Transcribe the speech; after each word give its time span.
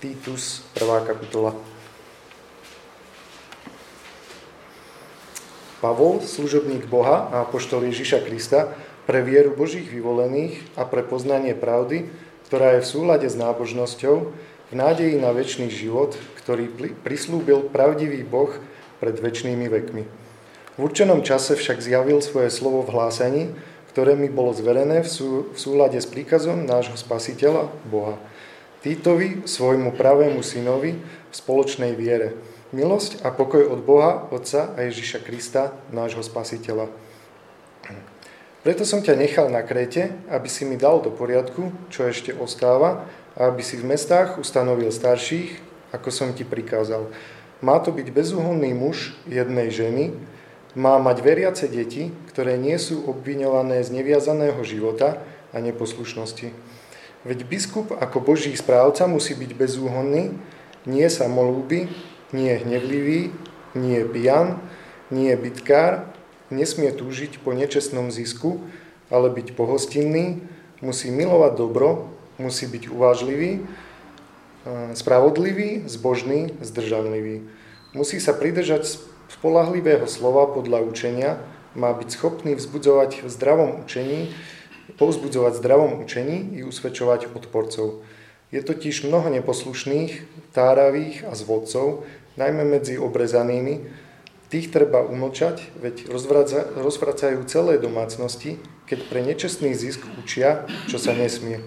Titus, 0.00 0.64
1. 0.80 0.88
kapitola. 1.04 1.52
Pavol, 5.84 6.24
služobník 6.24 6.88
Boha 6.88 7.28
a 7.28 7.44
apoštol 7.44 7.84
Ježiša 7.84 8.24
Krista, 8.24 8.72
pre 9.04 9.20
vieru 9.20 9.52
Božích 9.52 9.84
vyvolených 9.92 10.56
a 10.80 10.88
pre 10.88 11.04
poznanie 11.04 11.52
pravdy, 11.52 12.08
ktorá 12.48 12.80
je 12.80 12.88
v 12.88 12.90
súlade 12.96 13.28
s 13.28 13.36
nábožnosťou, 13.36 14.16
v 14.32 14.72
nádeji 14.72 15.20
na 15.20 15.36
väčší 15.36 15.68
život, 15.68 16.16
ktorý 16.40 16.72
prislúbil 17.04 17.68
pravdivý 17.68 18.24
Boh 18.24 18.56
pred 19.04 19.20
väčšnými 19.20 19.68
vekmi. 19.68 20.08
V 20.08 20.78
určenom 20.80 21.20
čase 21.20 21.60
však 21.60 21.84
zjavil 21.84 22.24
svoje 22.24 22.48
slovo 22.48 22.80
v 22.88 22.96
hlásaní, 22.96 23.52
ktoré 23.92 24.16
mi 24.16 24.32
bolo 24.32 24.56
zverené 24.56 25.04
v 25.04 25.12
súlade 25.60 26.00
s 26.00 26.08
príkazom 26.08 26.64
nášho 26.64 26.96
spasiteľa, 26.96 27.68
Boha. 27.84 28.16
Týtovi, 28.80 29.44
svojmu 29.44 29.92
pravému 29.92 30.40
synovi, 30.40 30.96
v 30.96 31.34
spoločnej 31.36 31.92
viere. 31.92 32.32
Milosť 32.72 33.20
a 33.20 33.28
pokoj 33.28 33.60
od 33.68 33.84
Boha, 33.84 34.24
Otca 34.32 34.72
a 34.72 34.88
Ježiša 34.88 35.20
Krista, 35.20 35.76
nášho 35.92 36.24
spasiteľa. 36.24 36.88
Preto 38.64 38.88
som 38.88 39.04
ťa 39.04 39.20
nechal 39.20 39.52
na 39.52 39.60
Kréte, 39.60 40.16
aby 40.32 40.48
si 40.48 40.64
mi 40.64 40.80
dal 40.80 41.04
do 41.04 41.12
poriadku, 41.12 41.92
čo 41.92 42.08
ešte 42.08 42.32
ostáva, 42.32 43.04
a 43.36 43.52
aby 43.52 43.60
si 43.60 43.76
v 43.76 43.84
mestách 43.84 44.40
ustanovil 44.40 44.88
starších, 44.88 45.60
ako 45.92 46.08
som 46.08 46.32
ti 46.32 46.48
prikázal. 46.48 47.12
Má 47.60 47.84
to 47.84 47.92
byť 47.92 48.08
bezúhonný 48.08 48.72
muž 48.72 49.12
jednej 49.28 49.68
ženy, 49.68 50.16
má 50.72 50.96
mať 50.96 51.20
veriace 51.20 51.68
deti, 51.68 52.16
ktoré 52.32 52.56
nie 52.56 52.80
sú 52.80 53.04
obviňované 53.04 53.84
z 53.84 53.92
neviazaného 53.92 54.64
života 54.64 55.20
a 55.52 55.60
neposlušnosti 55.60 56.79
Veď 57.20 57.44
biskup 57.44 57.92
ako 57.92 58.24
Boží 58.24 58.48
správca 58.56 59.04
musí 59.04 59.36
byť 59.36 59.50
bezúhonný, 59.52 60.32
nie 60.88 61.04
samolúby, 61.12 61.92
nie 62.32 62.56
hnevlivý, 62.56 63.28
nie 63.76 64.00
pijan, 64.08 64.56
nie 65.12 65.28
bytkár, 65.36 66.08
nesmie 66.48 66.88
túžiť 66.88 67.44
po 67.44 67.52
nečestnom 67.52 68.08
zisku, 68.08 68.64
ale 69.12 69.28
byť 69.28 69.52
pohostinný, 69.52 70.40
musí 70.80 71.12
milovať 71.12 71.52
dobro, 71.60 72.08
musí 72.40 72.64
byť 72.64 72.88
uvážlivý, 72.88 73.68
spravodlivý, 74.96 75.84
zbožný, 75.88 76.56
zdržanlivý. 76.64 77.44
Musí 77.92 78.16
sa 78.16 78.32
pridržať 78.32 78.96
spolahlivého 79.28 80.08
slova 80.08 80.48
podľa 80.48 80.88
učenia, 80.88 81.30
má 81.76 81.92
byť 81.94 82.08
schopný 82.16 82.56
vzbudzovať 82.56 83.22
v 83.22 83.28
zdravom 83.28 83.70
učení, 83.84 84.32
povzbudzovať 84.96 85.58
zdravom 85.60 86.02
učení 86.02 86.58
i 86.58 86.66
usvedčovať 86.66 87.34
odporcov. 87.36 88.02
Je 88.50 88.58
totiž 88.58 89.06
mnoho 89.06 89.30
neposlušných, 89.30 90.26
táravých 90.50 91.22
a 91.26 91.38
zvodcov, 91.38 92.02
najmä 92.34 92.66
medzi 92.66 92.98
obrezanými. 92.98 93.86
Tých 94.50 94.74
treba 94.74 95.06
umlčať, 95.06 95.62
veď 95.78 96.10
rozvracajú 96.74 97.38
celé 97.46 97.78
domácnosti, 97.78 98.58
keď 98.90 98.98
pre 99.06 99.22
nečestný 99.22 99.70
zisk 99.78 100.02
učia, 100.18 100.66
čo 100.90 100.98
sa 100.98 101.14
nesmie. 101.14 101.62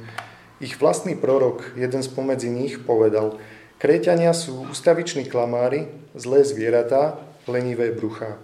Ich 0.59 0.75
vlastný 0.75 1.15
prorok, 1.15 1.75
jeden 1.79 2.03
spomedzi 2.03 2.51
nich, 2.51 2.83
povedal, 2.83 3.39
Kréťania 3.83 4.31
sú 4.31 4.67
ustaviční 4.71 5.27
klamári, 5.27 5.91
zlé 6.15 6.47
zvieratá, 6.47 7.19
lenivé 7.51 7.91
bruchá. 7.91 8.39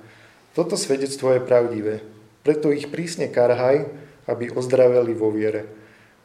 Toto 0.52 0.76
svedectvo 0.76 1.32
je 1.32 1.40
pravdivé. 1.40 1.96
Preto 2.44 2.76
ich 2.76 2.92
prísne 2.92 3.32
karhaj, 3.32 3.88
aby 4.30 4.54
ozdraveli 4.54 5.18
vo 5.18 5.34
viere. 5.34 5.66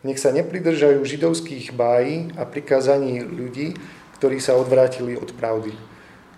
Nech 0.04 0.20
sa 0.20 0.36
nepridržajú 0.36 1.00
židovských 1.00 1.72
bájí 1.72 2.36
a 2.36 2.44
prikázaní 2.44 3.24
ľudí, 3.24 3.72
ktorí 4.20 4.36
sa 4.36 4.60
odvrátili 4.60 5.16
od 5.16 5.32
pravdy. 5.32 5.72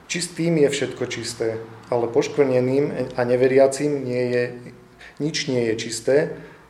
Čistým 0.06 0.62
je 0.62 0.70
všetko 0.70 1.05
čisté, 1.11 1.59
ale 1.91 2.06
poškvrneným 2.06 3.19
a 3.19 3.20
neveriacím 3.27 4.06
nie 4.06 4.25
je, 4.31 4.44
nič 5.19 5.50
nie 5.50 5.66
je 5.66 5.75
čisté, 5.75 6.16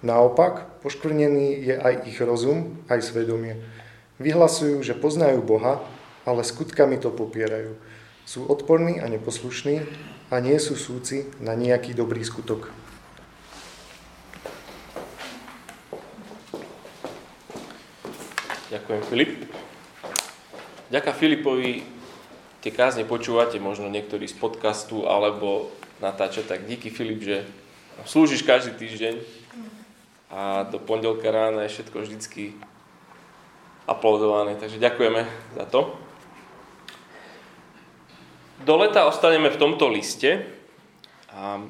naopak 0.01 0.81
poškvrnený 0.81 1.69
je 1.69 1.75
aj 1.77 2.09
ich 2.09 2.17
rozum, 2.25 2.81
aj 2.89 3.05
svedomie. 3.05 3.61
Vyhlasujú, 4.17 4.81
že 4.81 4.97
poznajú 4.97 5.45
Boha, 5.45 5.85
ale 6.25 6.41
skutkami 6.41 6.97
to 6.97 7.13
popierajú. 7.13 7.77
Sú 8.25 8.49
odporní 8.49 9.05
a 9.05 9.07
neposlušní 9.13 9.85
a 10.33 10.41
nie 10.41 10.57
sú 10.57 10.81
súci 10.81 11.29
na 11.45 11.53
nejaký 11.53 11.93
dobrý 11.93 12.25
skutok. 12.25 12.73
Ďakujem, 18.77 19.03
Filip. 19.09 19.33
Ďaká 20.93 21.17
Filipovi 21.17 21.81
tie 22.61 22.69
kázne 22.69 23.09
počúvate 23.09 23.57
možno 23.57 23.89
niektorí 23.89 24.29
z 24.29 24.37
podcastu 24.37 25.09
alebo 25.09 25.73
natáča, 26.05 26.45
tak 26.45 26.69
díky 26.69 26.93
Filip, 26.93 27.25
že 27.25 27.49
slúžiš 28.05 28.45
každý 28.45 28.77
týždeň 28.77 29.15
a 30.29 30.69
do 30.69 30.77
pondelka 30.77 31.25
rána 31.33 31.65
je 31.65 31.73
všetko 31.73 32.05
vždycky 32.05 32.53
aplaudované, 33.89 34.61
takže 34.61 34.77
ďakujeme 34.77 35.25
za 35.57 35.65
to. 35.73 35.97
Do 38.61 38.77
leta 38.77 39.09
ostaneme 39.09 39.49
v 39.49 39.57
tomto 39.57 39.89
liste 39.89 40.45
a 41.33 41.65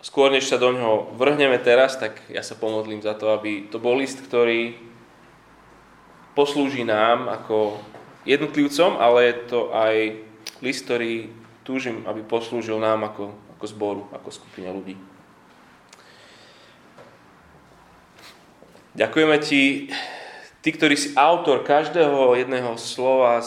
skôr 0.00 0.32
než 0.32 0.48
sa 0.48 0.56
do 0.56 0.72
ňoho 0.72 1.12
vrhneme 1.12 1.60
teraz, 1.60 2.00
tak 2.00 2.24
ja 2.32 2.40
sa 2.40 2.56
pomodlím 2.56 3.04
za 3.04 3.12
to, 3.12 3.36
aby 3.36 3.68
to 3.68 3.76
bol 3.76 4.00
list, 4.00 4.16
ktorý 4.24 4.88
poslúži 6.40 6.88
nám 6.88 7.28
ako 7.28 7.76
jednotlivcom, 8.24 8.96
ale 8.96 9.28
je 9.28 9.34
to 9.52 9.60
aj 9.76 9.94
list, 10.64 10.88
ktorý 10.88 11.28
túžim, 11.60 12.08
aby 12.08 12.24
poslúžil 12.24 12.80
nám 12.80 13.04
ako, 13.12 13.36
ako 13.60 13.64
zboru, 13.68 14.02
ako 14.08 14.28
skupina 14.32 14.72
ľudí. 14.72 14.96
Ďakujeme 18.96 19.36
ti, 19.44 19.92
ty, 20.64 20.68
ktorý 20.72 20.96
si 20.96 21.12
autor 21.12 21.60
každého 21.60 22.32
jedného 22.40 22.72
slova, 22.80 23.44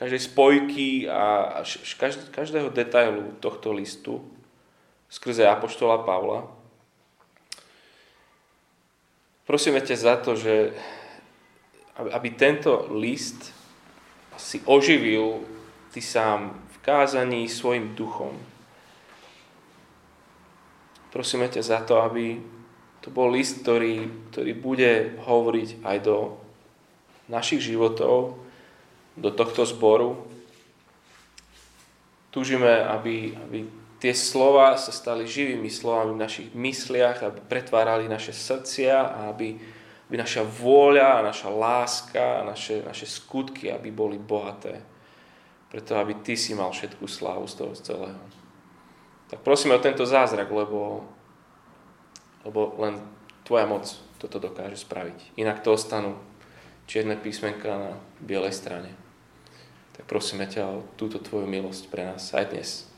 každej 0.00 0.22
spojky 0.24 1.04
a 1.04 1.60
každého 2.32 2.72
detailu 2.72 3.36
tohto 3.44 3.76
listu 3.76 4.24
skrze 5.12 5.44
Apoštola 5.44 6.00
Pavla. 6.00 6.61
Prosíme 9.52 9.84
ťa 9.84 9.96
za 10.00 10.14
to, 10.16 10.32
že 10.32 10.72
aby 11.92 12.32
tento 12.32 12.88
list 12.88 13.52
si 14.40 14.64
oživil 14.64 15.44
ty 15.92 16.00
sám 16.00 16.56
v 16.72 16.76
kázaní 16.80 17.44
svojim 17.52 17.92
duchom. 17.92 18.32
Prosíme 21.12 21.52
ťa 21.52 21.60
za 21.60 21.84
to, 21.84 22.00
aby 22.00 22.40
to 23.04 23.12
bol 23.12 23.28
list, 23.28 23.60
ktorý, 23.60 24.08
ktorý 24.32 24.52
bude 24.56 25.20
hovoriť 25.20 25.84
aj 25.84 25.96
do 26.00 26.40
našich 27.28 27.60
životov, 27.60 28.40
do 29.20 29.28
tohto 29.28 29.68
zboru. 29.68 30.16
Túžime, 32.32 32.72
aby, 32.88 33.36
aby 33.36 33.68
tie 34.02 34.18
slova 34.18 34.74
sa 34.74 34.90
stali 34.90 35.30
živými 35.30 35.70
slovami 35.70 36.18
v 36.18 36.22
našich 36.26 36.48
mysliach, 36.58 37.22
aby 37.22 37.38
pretvárali 37.46 38.10
naše 38.10 38.34
srdcia 38.34 38.98
a 38.98 39.30
aby, 39.30 39.54
aby 40.10 40.16
naša 40.18 40.42
vôľa 40.42 41.22
naša 41.22 41.46
láska 41.46 42.42
naše, 42.42 42.82
naše 42.82 43.06
skutky, 43.06 43.70
aby 43.70 43.94
boli 43.94 44.18
bohaté. 44.18 44.82
Preto, 45.70 45.94
aby 45.94 46.18
Ty 46.18 46.34
si 46.34 46.50
mal 46.50 46.74
všetku 46.74 47.06
slávu 47.06 47.46
z 47.46 47.62
toho 47.62 47.72
celého. 47.78 48.22
Tak 49.30 49.40
prosíme 49.46 49.78
o 49.78 49.80
tento 49.80 50.02
zázrak, 50.02 50.50
lebo, 50.50 51.06
lebo 52.42 52.74
len 52.82 52.98
Tvoja 53.46 53.70
moc 53.70 53.86
toto 54.18 54.42
dokáže 54.42 54.82
spraviť. 54.82 55.38
Inak 55.38 55.62
to 55.62 55.78
ostanú 55.78 56.18
čierne 56.90 57.14
písmenka 57.14 57.70
na 57.70 57.92
bielej 58.18 58.52
strane. 58.52 58.92
Tak 59.94 60.10
prosíme 60.10 60.44
ťa 60.50 60.62
o 60.66 60.84
túto 60.98 61.22
Tvoju 61.22 61.46
milosť 61.46 61.86
pre 61.86 62.02
nás 62.02 62.34
aj 62.34 62.50
dnes. 62.50 62.91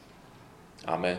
Amen. 0.84 1.16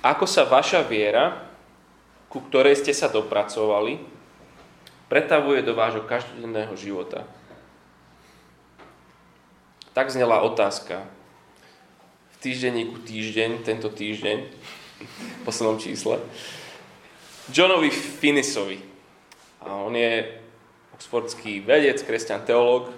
Ako 0.00 0.24
sa 0.24 0.48
vaša 0.48 0.80
viera, 0.86 1.44
ku 2.32 2.40
ktorej 2.40 2.80
ste 2.80 2.96
sa 2.96 3.12
dopracovali, 3.12 4.00
pretavuje 5.12 5.60
do 5.60 5.76
vášho 5.76 6.08
každodenného 6.08 6.72
života? 6.78 7.28
Tak 9.92 10.08
znela 10.08 10.40
otázka 10.46 11.04
v 12.32 12.36
týždenníku 12.38 13.02
týždeň, 13.02 13.66
tento 13.66 13.90
týždeň, 13.92 14.38
v 15.02 15.40
poslednom 15.42 15.76
čísle, 15.76 16.22
Johnovi 17.50 17.90
Finisovi. 17.90 18.78
A 19.64 19.74
on 19.74 19.92
je 19.92 20.38
oxfordský 20.94 21.60
vedec, 21.60 21.98
kresťan 22.06 22.46
teológ, 22.46 22.94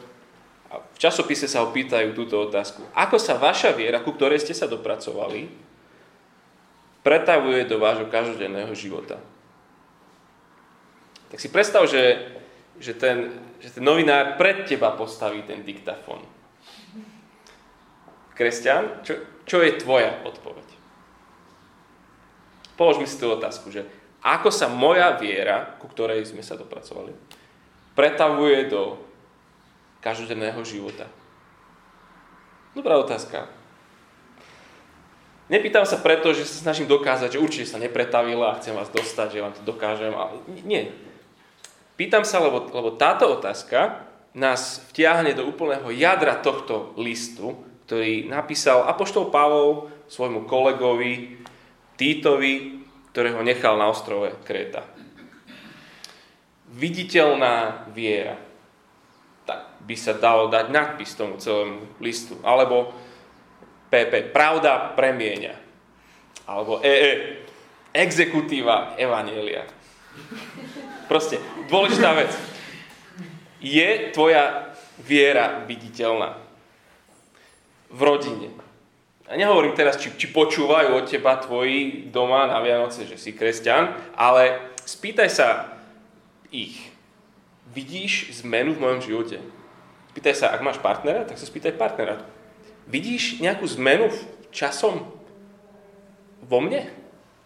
časopise 1.00 1.48
sa 1.48 1.64
ho 1.64 1.72
túto 2.12 2.36
otázku. 2.36 2.84
Ako 2.92 3.16
sa 3.16 3.40
vaša 3.40 3.72
viera, 3.72 4.04
ku 4.04 4.12
ktorej 4.12 4.44
ste 4.44 4.52
sa 4.52 4.68
dopracovali, 4.68 5.48
pretavuje 7.00 7.64
do 7.64 7.80
vášho 7.80 8.12
každodenného 8.12 8.76
života. 8.76 9.16
Tak 11.32 11.40
si 11.40 11.48
predstav, 11.48 11.88
že, 11.88 12.28
že, 12.76 12.92
ten, 12.92 13.32
že 13.64 13.72
ten 13.72 13.80
novinár 13.80 14.36
pred 14.36 14.68
teba 14.68 14.92
postaví 14.92 15.40
ten 15.48 15.64
diktafón. 15.64 16.20
Kresťan, 18.36 19.00
čo, 19.00 19.24
čo 19.48 19.64
je 19.64 19.80
tvoja 19.80 20.20
odpoveď? 20.28 20.68
Polož 22.76 23.00
mi 23.00 23.08
si 23.08 23.16
tú 23.16 23.32
otázku, 23.32 23.72
že 23.72 23.88
ako 24.20 24.52
sa 24.52 24.68
moja 24.68 25.16
viera, 25.16 25.80
ku 25.80 25.88
ktorej 25.88 26.28
sme 26.28 26.44
sa 26.44 26.56
dopracovali, 26.60 27.16
pretavuje 27.96 28.68
do 28.68 29.00
každodenného 30.00 30.60
života? 30.64 31.08
Dobrá 32.76 32.96
otázka. 33.00 33.50
Nepýtam 35.50 35.82
sa 35.82 35.98
preto, 35.98 36.30
že 36.30 36.46
sa 36.46 36.70
snažím 36.70 36.86
dokázať, 36.86 37.34
že 37.34 37.42
určite 37.42 37.66
sa 37.66 37.82
nepretavila 37.82 38.54
a 38.54 38.58
chcem 38.62 38.70
vás 38.70 38.86
dostať, 38.86 39.28
že 39.34 39.42
vám 39.42 39.54
to 39.58 39.62
dokážem. 39.66 40.14
Ale 40.14 40.38
nie. 40.62 40.94
Pýtam 41.98 42.22
sa, 42.22 42.38
lebo, 42.38 42.70
lebo 42.70 42.94
táto 42.94 43.26
otázka 43.26 44.06
nás 44.30 44.86
vtiahne 44.94 45.34
do 45.34 45.42
úplného 45.42 45.90
jadra 45.90 46.38
tohto 46.38 46.94
listu, 46.94 47.58
ktorý 47.90 48.30
napísal 48.30 48.86
Apoštol 48.86 49.34
Pavol 49.34 49.90
svojmu 50.06 50.46
kolegovi 50.46 51.42
Týtovi, 51.98 52.86
ktorého 53.10 53.42
nechal 53.42 53.74
na 53.74 53.90
ostrove 53.90 54.30
Kréta. 54.46 54.86
Viditeľná 56.70 57.90
viera. 57.90 58.38
Tak 59.48 59.82
by 59.84 59.94
sa 59.96 60.12
dalo 60.16 60.48
dať 60.52 60.70
nadpis 60.70 61.16
tomu 61.16 61.40
celému 61.40 61.98
listu. 61.98 62.38
Alebo 62.44 62.92
PP, 63.90 64.30
pravda 64.30 64.94
premieňa. 64.94 65.54
Alebo 66.46 66.78
EE, 66.82 67.42
exekutíva 67.90 68.94
Evanielia. 68.94 69.66
Proste, 71.10 71.42
dôležitá 71.66 72.14
vec. 72.14 72.30
Je 73.58 74.14
tvoja 74.14 74.70
viera 75.02 75.66
viditeľná 75.66 76.38
v 77.90 78.00
rodine. 78.00 78.48
A 79.30 79.38
nehovorím 79.38 79.78
teraz, 79.78 79.98
či, 79.98 80.10
či 80.18 80.30
počúvajú 80.34 80.90
od 80.90 81.06
teba 81.06 81.38
tvoji 81.38 82.10
doma 82.10 82.50
na 82.50 82.58
Vianoce, 82.58 83.06
že 83.06 83.14
si 83.14 83.30
kresťan, 83.30 83.94
ale 84.18 84.74
spýtaj 84.82 85.30
sa 85.30 85.48
ich. 86.50 86.89
Vidíš 87.70 88.42
zmenu 88.42 88.74
v 88.74 88.82
mojom 88.82 89.00
živote? 89.00 89.38
Spýtaj 90.10 90.34
sa, 90.34 90.46
ak 90.50 90.66
máš 90.66 90.82
partnera, 90.82 91.22
tak 91.22 91.38
sa 91.38 91.46
spýtaj 91.46 91.78
partnera 91.78 92.18
Vidíš 92.90 93.38
nejakú 93.38 93.62
zmenu 93.78 94.10
časom 94.50 95.06
vo 96.42 96.58
mne? 96.58 96.90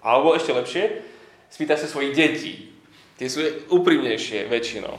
Alebo 0.00 0.32
ešte 0.32 0.56
lepšie, 0.56 1.05
spýtaj 1.53 1.85
sa 1.85 1.88
svojich 1.88 2.17
detí. 2.17 2.73
Tie 3.21 3.29
sú 3.29 3.44
úprimnejšie 3.69 4.49
väčšinou. 4.49 4.97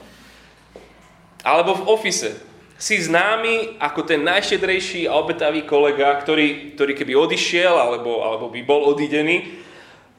Alebo 1.41 1.81
v 1.81 1.87
ofise. 1.89 2.37
Si 2.77 3.01
známy 3.01 3.81
ako 3.81 4.05
ten 4.05 4.21
najštedrejší 4.21 5.09
a 5.09 5.17
obetavý 5.17 5.65
kolega, 5.65 6.13
ktorý, 6.21 6.77
ktorý 6.77 6.93
keby 6.93 7.13
odišiel 7.17 7.73
alebo, 7.73 8.21
alebo 8.21 8.45
by 8.53 8.61
bol 8.67 8.85
odidený, 8.91 9.63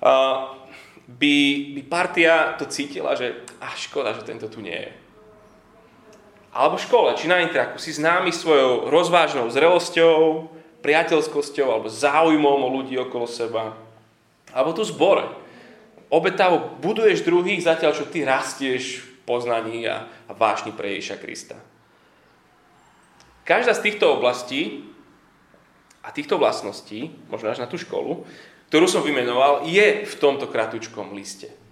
uh, 0.03 0.57
by, 1.07 1.37
by 1.77 1.83
partia 1.87 2.59
to 2.59 2.67
cítila, 2.67 3.15
že 3.15 3.46
a 3.61 3.73
škoda, 3.75 4.17
že 4.17 4.27
tento 4.27 4.49
tu 4.49 4.61
nie 4.61 4.77
je 4.77 5.07
alebo 6.57 6.81
v 6.81 6.87
škole, 6.89 7.13
či 7.13 7.29
na 7.29 7.45
intraku, 7.45 7.77
si 7.77 7.93
známy 7.93 8.33
svojou 8.33 8.89
rozvážnou 8.89 9.53
zrelosťou, 9.53 10.49
priateľskosťou 10.81 11.69
alebo 11.69 11.93
záujmom 11.93 12.65
o 12.65 12.73
ľudí 12.81 12.97
okolo 12.97 13.29
seba. 13.29 13.77
Alebo 14.57 14.73
tu 14.73 14.81
zbore. 14.89 15.29
Obetavo 16.09 16.81
buduješ 16.81 17.29
druhých, 17.29 17.61
zatiaľ 17.61 17.93
čo 17.93 18.09
ty 18.09 18.25
rastieš 18.25 19.05
v 19.05 19.07
poznaní 19.29 19.85
a, 19.85 20.09
a 20.25 20.33
vášni 20.33 20.73
pre 20.73 20.97
Ježiša 20.97 21.21
Krista. 21.21 21.59
Každá 23.45 23.77
z 23.77 23.93
týchto 23.93 24.17
oblastí 24.17 24.89
a 26.01 26.09
týchto 26.09 26.41
vlastností, 26.41 27.13
možno 27.29 27.53
až 27.53 27.61
na 27.61 27.69
tú 27.69 27.77
školu, 27.77 28.25
ktorú 28.73 28.87
som 28.89 29.05
vymenoval, 29.05 29.69
je 29.69 30.09
v 30.09 30.15
tomto 30.17 30.49
kratučkom 30.49 31.13
liste. 31.13 31.66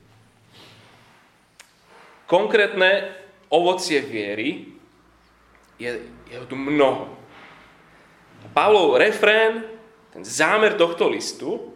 Konkrétne 2.25 3.13
ovocie 3.53 4.01
viery 4.01 4.73
je, 5.77 6.01
je 6.31 6.39
tu 6.49 6.57
mnoho. 6.57 7.13
Pavlov 8.53 9.01
refrén, 9.01 9.65
ten 10.13 10.23
zámer 10.25 10.79
tohto 10.79 11.09
listu 11.09 11.75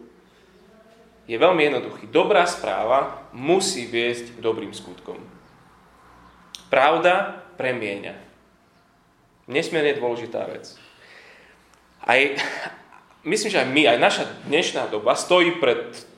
je 1.29 1.37
veľmi 1.37 1.69
jednoduchý. 1.69 2.09
Dobrá 2.09 2.45
správa 2.49 3.29
musí 3.35 3.85
viesť 3.85 4.41
dobrým 4.41 4.73
skutkom. 4.73 5.21
Pravda 6.73 7.45
premieňa. 7.57 8.17
Nesmierne 9.49 9.97
dôležitá 9.97 10.45
vec. 10.49 10.77
Aj, 12.01 12.17
myslím, 13.31 13.49
že 13.49 13.61
aj 13.61 13.69
my, 13.69 13.81
aj 13.89 13.97
naša 14.01 14.23
dnešná 14.49 14.89
doba 14.89 15.13
stojí 15.13 15.57
pred 15.57 16.08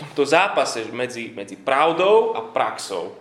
tomto 0.00 0.24
zápase 0.24 0.88
medzi, 0.90 1.28
medzi 1.28 1.60
pravdou 1.60 2.32
a 2.32 2.40
praxou. 2.40 3.12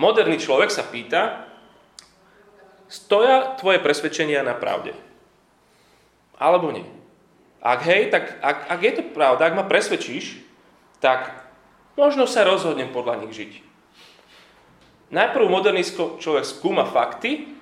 Moderný 0.00 0.40
človek 0.40 0.72
sa 0.72 0.84
pýta, 0.84 1.44
stoja 2.88 3.56
tvoje 3.60 3.80
presvedčenia 3.84 4.40
na 4.40 4.56
pravde? 4.56 4.96
Alebo 6.40 6.72
nie? 6.72 6.84
Ak 7.60 7.84
hej, 7.84 8.08
tak 8.12 8.40
ak, 8.40 8.58
ak 8.72 8.80
je 8.80 8.92
to 9.00 9.02
pravda, 9.12 9.48
ak 9.48 9.58
ma 9.58 9.64
presvedčíš, 9.64 10.40
tak 11.00 11.32
možno 11.96 12.28
sa 12.28 12.44
rozhodnem 12.44 12.92
podľa 12.92 13.24
nich 13.24 13.32
žiť. 13.32 13.52
Najprv 15.10 15.46
moderný 15.46 15.86
človek 16.20 16.44
skúma 16.44 16.84
fakty 16.84 17.56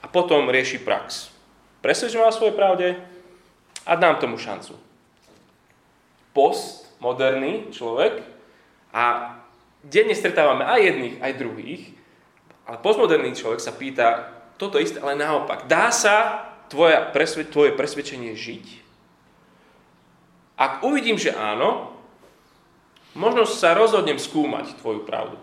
a 0.00 0.06
potom 0.06 0.48
rieši 0.48 0.80
prax. 0.82 1.34
Presvedčím 1.82 2.24
o 2.24 2.32
svojej 2.32 2.54
pravde 2.56 2.98
a 3.86 3.92
dám 3.94 4.18
tomu 4.18 4.38
šancu. 4.38 4.74
Post, 6.30 6.85
moderný 6.98 7.70
človek 7.72 8.24
a 8.92 9.36
denne 9.84 10.14
stretávame 10.16 10.66
aj 10.66 10.80
jedných, 10.82 11.16
aj 11.22 11.32
druhých, 11.38 11.82
ale 12.66 12.82
postmoderný 12.82 13.36
človek 13.38 13.60
sa 13.62 13.70
pýta, 13.76 14.34
toto 14.56 14.80
isté, 14.80 14.98
ale 14.98 15.14
naopak. 15.14 15.70
Dá 15.70 15.92
sa 15.94 16.48
tvoja 16.66 17.04
presve, 17.14 17.46
tvoje 17.46 17.76
presvedčenie 17.76 18.34
žiť? 18.34 18.66
Ak 20.56 20.80
uvidím, 20.82 21.20
že 21.20 21.36
áno, 21.36 21.92
možno 23.12 23.44
sa 23.44 23.76
rozhodnem 23.76 24.16
skúmať 24.16 24.80
tvoju 24.80 25.04
pravdu. 25.04 25.36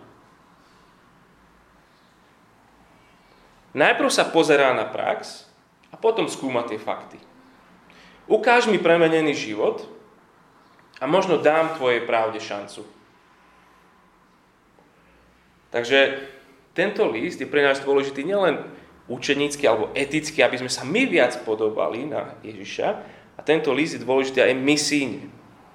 Najprv 3.74 4.10
sa 4.10 4.26
pozerá 4.30 4.70
na 4.74 4.86
prax 4.86 5.46
a 5.90 5.98
potom 5.98 6.30
skúma 6.30 6.62
tie 6.66 6.78
fakty. 6.78 7.18
Ukáž 8.30 8.70
mi 8.70 8.78
premenený 8.78 9.34
život 9.34 9.93
a 11.04 11.06
možno 11.06 11.36
dám 11.36 11.76
tvojej 11.76 12.00
pravde 12.08 12.40
šancu. 12.40 12.80
Takže 15.68 16.24
tento 16.72 17.04
list 17.12 17.36
je 17.36 17.44
pre 17.44 17.60
nás 17.60 17.84
dôležitý 17.84 18.24
nielen 18.24 18.64
učenícky 19.04 19.68
alebo 19.68 19.92
eticky, 19.92 20.40
aby 20.40 20.64
sme 20.64 20.72
sa 20.72 20.80
my 20.80 21.04
viac 21.04 21.36
podobali 21.44 22.08
na 22.08 22.40
Ježiša. 22.40 22.88
A 23.36 23.40
tento 23.44 23.68
list 23.76 24.00
je 24.00 24.00
dôležitý 24.00 24.40
aj 24.40 24.56
misíne. 24.56 25.28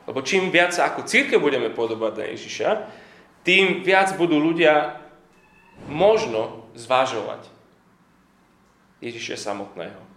Lebo 0.09 0.25
čím 0.25 0.50
viac 0.50 0.74
sa 0.74 0.89
ako 0.89 1.05
církev 1.05 1.38
budeme 1.38 1.69
podobať 1.69 2.13
na 2.17 2.25
Ježiša, 2.33 2.69
tým 3.45 3.86
viac 3.86 4.17
budú 4.17 4.41
ľudia 4.41 4.98
možno 5.86 6.65
zvážovať 6.74 7.45
Ježiša 8.98 9.38
samotného. 9.38 10.08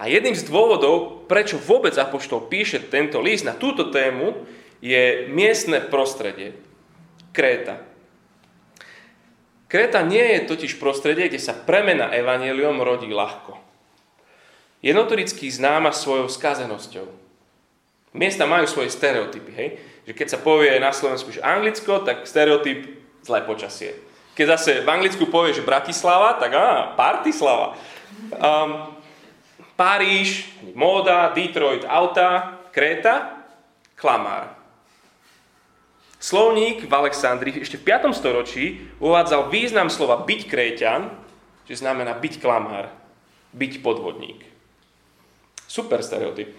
A 0.00 0.08
jedným 0.08 0.32
z 0.32 0.48
dôvodov, 0.48 1.28
prečo 1.28 1.60
vôbec 1.60 1.92
Apoštol 1.92 2.48
píše 2.48 2.80
tento 2.88 3.20
list 3.20 3.44
na 3.44 3.52
túto 3.52 3.92
tému, 3.92 4.48
je 4.80 5.28
miestne 5.28 5.84
prostredie. 5.84 6.56
Kréta. 7.36 7.84
Kreta 9.68 10.00
nie 10.00 10.24
je 10.40 10.48
totiž 10.48 10.80
prostredie, 10.80 11.28
kde 11.28 11.38
sa 11.38 11.52
premena 11.52 12.08
evaneliom 12.10 12.80
rodí 12.80 13.12
ľahko. 13.12 13.60
Je 14.80 14.96
notoricky 14.96 15.52
známa 15.52 15.92
svojou 15.92 16.32
skazenosťou. 16.32 17.06
Miesta 18.16 18.48
majú 18.48 18.66
svoje 18.66 18.90
stereotypy, 18.90 19.52
hej? 19.52 19.68
Že 20.08 20.12
keď 20.16 20.26
sa 20.32 20.40
povie 20.40 20.72
na 20.80 20.90
Slovensku, 20.90 21.30
že 21.30 21.44
Anglicko, 21.44 22.02
tak 22.02 22.24
stereotyp 22.24 22.88
zlé 23.22 23.44
počasie. 23.44 23.94
Keď 24.34 24.46
zase 24.56 24.70
v 24.82 24.88
Anglicku 24.88 25.28
povie, 25.28 25.52
že 25.52 25.62
Bratislava, 25.62 26.40
tak 26.40 26.50
á, 26.56 26.96
Partislava. 26.96 27.76
Um, 28.34 28.99
Paríž, 29.80 30.44
móda, 30.76 31.32
Detroit, 31.32 31.88
auta, 31.88 32.60
Kréta, 32.68 33.48
klamár. 33.96 34.52
Slovník 36.20 36.84
v 36.84 36.92
Alexandrii 36.92 37.64
ešte 37.64 37.80
v 37.80 37.88
5. 37.88 38.12
storočí 38.12 38.92
uvádzal 39.00 39.48
význam 39.48 39.88
slova 39.88 40.20
byť 40.20 40.40
kréťan, 40.52 41.08
že 41.64 41.80
znamená 41.80 42.12
byť 42.12 42.44
klamár, 42.44 42.92
byť 43.56 43.80
podvodník. 43.80 44.44
Super 45.64 46.04
stereotyp. 46.04 46.52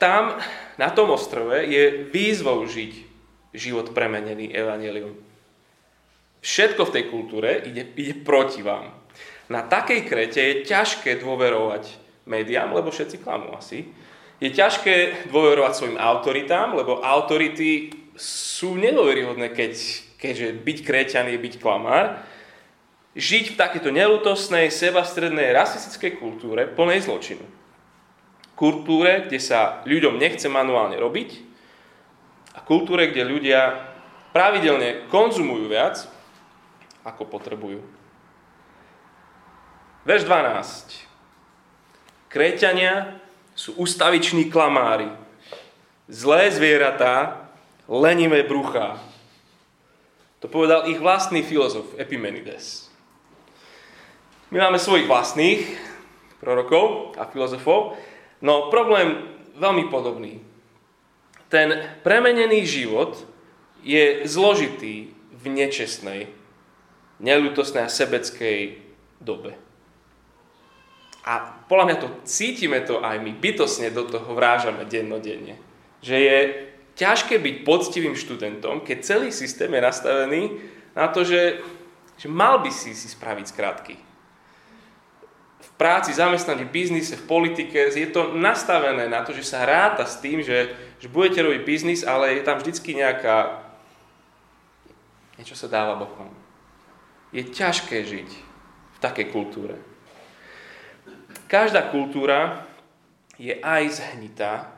tam, 0.00 0.40
na 0.80 0.88
tom 0.88 1.12
ostrove, 1.12 1.68
je 1.68 2.08
výzvou 2.08 2.64
žiť 2.64 2.92
život 3.52 3.92
premenený 3.92 4.56
evanelium. 4.56 5.20
Všetko 6.40 6.88
v 6.88 6.94
tej 6.96 7.04
kultúre 7.12 7.60
ide, 7.60 7.92
ide 7.92 8.24
proti 8.24 8.64
vám. 8.64 9.03
Na 9.52 9.60
takej 9.64 10.08
krete 10.08 10.40
je 10.40 10.54
ťažké 10.64 11.20
dôverovať 11.20 11.84
médiám, 12.24 12.72
lebo 12.72 12.88
všetci 12.88 13.20
klamú 13.20 13.52
asi. 13.52 13.92
Je 14.40 14.50
ťažké 14.50 15.28
dôverovať 15.28 15.72
svojim 15.72 15.98
autoritám, 16.00 16.72
lebo 16.74 17.04
autority 17.04 17.92
sú 18.16 18.74
nedôveryhodné, 18.80 19.52
keď, 19.52 19.72
keďže 20.16 20.48
byť 20.64 20.78
kréťan 20.82 21.26
je 21.28 21.38
byť 21.38 21.54
klamár. 21.60 22.24
Žiť 23.14 23.54
v 23.54 23.58
takéto 23.60 23.94
nelutosnej, 23.94 24.74
sebastrednej, 24.74 25.54
rasistickej 25.54 26.18
kultúre 26.18 26.66
plnej 26.66 27.06
zločinu. 27.06 27.46
Kultúre, 28.58 29.26
kde 29.26 29.38
sa 29.38 29.82
ľuďom 29.86 30.18
nechce 30.18 30.46
manuálne 30.46 30.98
robiť 30.98 31.30
a 32.54 32.62
kultúre, 32.62 33.10
kde 33.10 33.26
ľudia 33.26 33.90
pravidelne 34.34 35.06
konzumujú 35.10 35.66
viac, 35.70 36.06
ako 37.06 37.26
potrebujú. 37.26 37.82
Verš 40.04 40.28
12. 40.28 41.08
Kréťania 42.28 43.16
sú 43.56 43.72
ustaviční 43.80 44.52
klamári, 44.52 45.08
zlé 46.12 46.52
zvieratá, 46.52 47.48
lenivé 47.88 48.44
bruchá. 48.44 49.00
To 50.44 50.48
povedal 50.52 50.92
ich 50.92 51.00
vlastný 51.00 51.40
filozof 51.40 51.96
Epimenides. 51.96 52.92
My 54.52 54.60
máme 54.60 54.76
svojich 54.76 55.08
vlastných 55.08 55.64
prorokov 56.36 57.16
a 57.16 57.24
filozofov, 57.24 57.96
No 58.44 58.68
problém 58.68 59.24
veľmi 59.56 59.88
podobný. 59.88 60.44
Ten 61.48 61.96
premenený 62.04 62.68
život 62.68 63.24
je 63.80 64.20
zložitý 64.28 65.16
v 65.32 65.44
nečestnej, 65.48 66.28
nelutosnej 67.24 67.88
a 67.88 67.92
sebeckej 67.92 68.84
dobe. 69.16 69.63
A 71.24 71.64
podľa 71.66 71.84
mňa 71.88 71.96
to 72.00 72.08
cítime 72.28 72.84
to 72.84 73.00
aj 73.00 73.16
my, 73.16 73.32
bytosne 73.32 73.88
do 73.88 74.04
toho 74.04 74.36
vrážame 74.36 74.84
dennodenne. 74.84 75.56
Že 76.04 76.16
je 76.20 76.38
ťažké 77.00 77.40
byť 77.40 77.56
poctivým 77.64 78.12
študentom, 78.12 78.84
keď 78.84 78.98
celý 79.00 79.28
systém 79.32 79.72
je 79.72 79.80
nastavený 79.80 80.42
na 80.92 81.08
to, 81.08 81.24
že, 81.24 81.64
že 82.20 82.28
mal 82.28 82.60
by 82.60 82.68
si 82.68 82.92
si 82.92 83.08
spraviť 83.08 83.46
skratky 83.48 83.96
práci, 85.74 86.14
zamestnaní, 86.14 86.64
biznise, 86.64 87.18
v 87.18 87.26
politike, 87.26 87.90
je 87.90 88.10
to 88.10 88.34
nastavené 88.38 89.10
na 89.10 89.26
to, 89.26 89.34
že 89.34 89.42
sa 89.42 89.66
ráta 89.66 90.06
s 90.06 90.22
tým, 90.22 90.42
že, 90.42 90.70
že 91.02 91.10
budete 91.10 91.42
robiť 91.42 91.60
biznis, 91.66 92.06
ale 92.06 92.38
je 92.38 92.46
tam 92.46 92.58
vždycky 92.62 92.94
nejaká... 92.94 93.66
Niečo 95.34 95.58
sa 95.58 95.66
dáva 95.66 95.98
bokom. 95.98 96.30
Je 97.34 97.42
ťažké 97.42 98.06
žiť 98.06 98.30
v 98.94 98.98
takej 99.02 99.34
kultúre. 99.34 99.74
Každá 101.54 101.86
kultúra 101.86 102.66
je 103.38 103.54
aj 103.62 104.02
zhnitá 104.02 104.74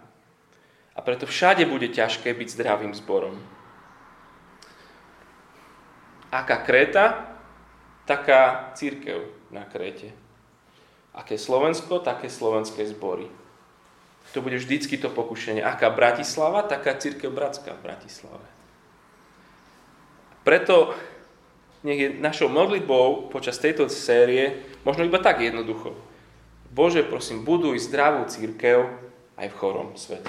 a 0.93 1.01
preto 1.01 1.25
všade 1.25 1.65
bude 1.65 1.89
ťažké 1.89 2.37
byť 2.37 2.49
zdravým 2.53 2.93
zborom. 2.93 3.41
Aká 6.29 6.61
Kréta, 6.61 7.33
taká 8.05 8.77
církev 8.77 9.25
na 9.49 9.65
Kréte. 9.65 10.13
Aké 11.17 11.41
Slovensko, 11.41 11.97
také 11.97 12.29
slovenské 12.29 12.85
zbory. 12.93 13.25
To 14.37 14.45
bude 14.45 14.61
vždycky 14.61 15.01
to 15.01 15.09
pokušenie. 15.09 15.65
Aká 15.65 15.89
Bratislava, 15.89 16.61
taká 16.61 16.93
církev 17.01 17.33
bratská 17.33 17.73
v 17.73 17.85
Bratislave. 17.89 18.45
Preto 20.45 20.93
nech 21.89 22.01
je 22.05 22.09
našou 22.21 22.53
modlitbou 22.53 23.33
počas 23.33 23.57
tejto 23.57 23.89
série 23.89 24.61
možno 24.85 25.09
iba 25.09 25.17
tak 25.17 25.41
jednoducho. 25.41 26.16
Bože, 26.77 27.01
prosím, 27.09 27.41
buduj 27.41 27.89
zdravú 27.89 28.29
církev 28.29 28.85
aj 29.41 29.49
v 29.49 29.57
chorom 29.57 29.97
svete. 29.97 30.29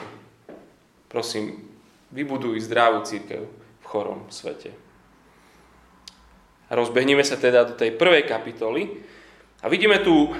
Prosím, 1.11 1.67
vybuduj 2.15 2.63
zdravú 2.63 3.03
církev 3.03 3.43
v 3.83 3.85
chorom 3.85 4.23
svete. 4.31 4.71
A 6.67 6.75
rozbehneme 6.79 7.23
sa 7.27 7.35
teda 7.35 7.67
do 7.67 7.75
tej 7.75 7.99
prvej 7.99 8.23
kapitoly 8.23 9.03
a 9.59 9.67
vidíme 9.67 9.99
tu 9.99 10.31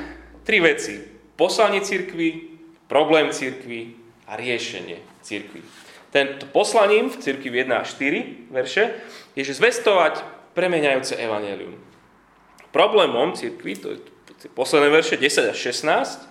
Tri 0.48 0.64
veci. 0.64 0.96
Poslanie 1.36 1.84
cirkvi, 1.84 2.56
problém 2.88 3.36
cirkvi 3.36 4.00
a 4.32 4.40
riešenie 4.40 5.20
cirkvi. 5.20 5.60
Tento 6.08 6.48
poslaním 6.56 7.12
v 7.12 7.20
cirkvi 7.20 7.68
1 7.68 7.76
a 7.76 7.84
4 7.84 8.56
verše 8.56 8.96
je, 9.36 9.44
že 9.44 9.60
zvestovať 9.60 10.24
premeniajúce 10.56 11.20
evanelium. 11.20 11.76
Problémom 12.72 13.36
cirkvi, 13.36 13.76
to 13.76 13.88
je 13.92 14.00
posledné 14.54 14.90
verše 14.90 15.18
10 15.18 15.52
až 15.52 15.58
16, 15.58 16.28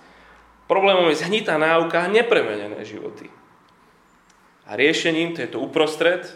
problémom 0.71 1.09
je 1.11 1.23
zhnitá 1.23 1.59
náuka 1.59 2.05
a 2.05 2.13
nepremenené 2.13 2.85
životy. 2.85 3.31
A 4.67 4.75
riešením, 4.75 5.35
to 5.35 5.41
je 5.41 5.51
to 5.51 5.63
uprostred, 5.63 6.27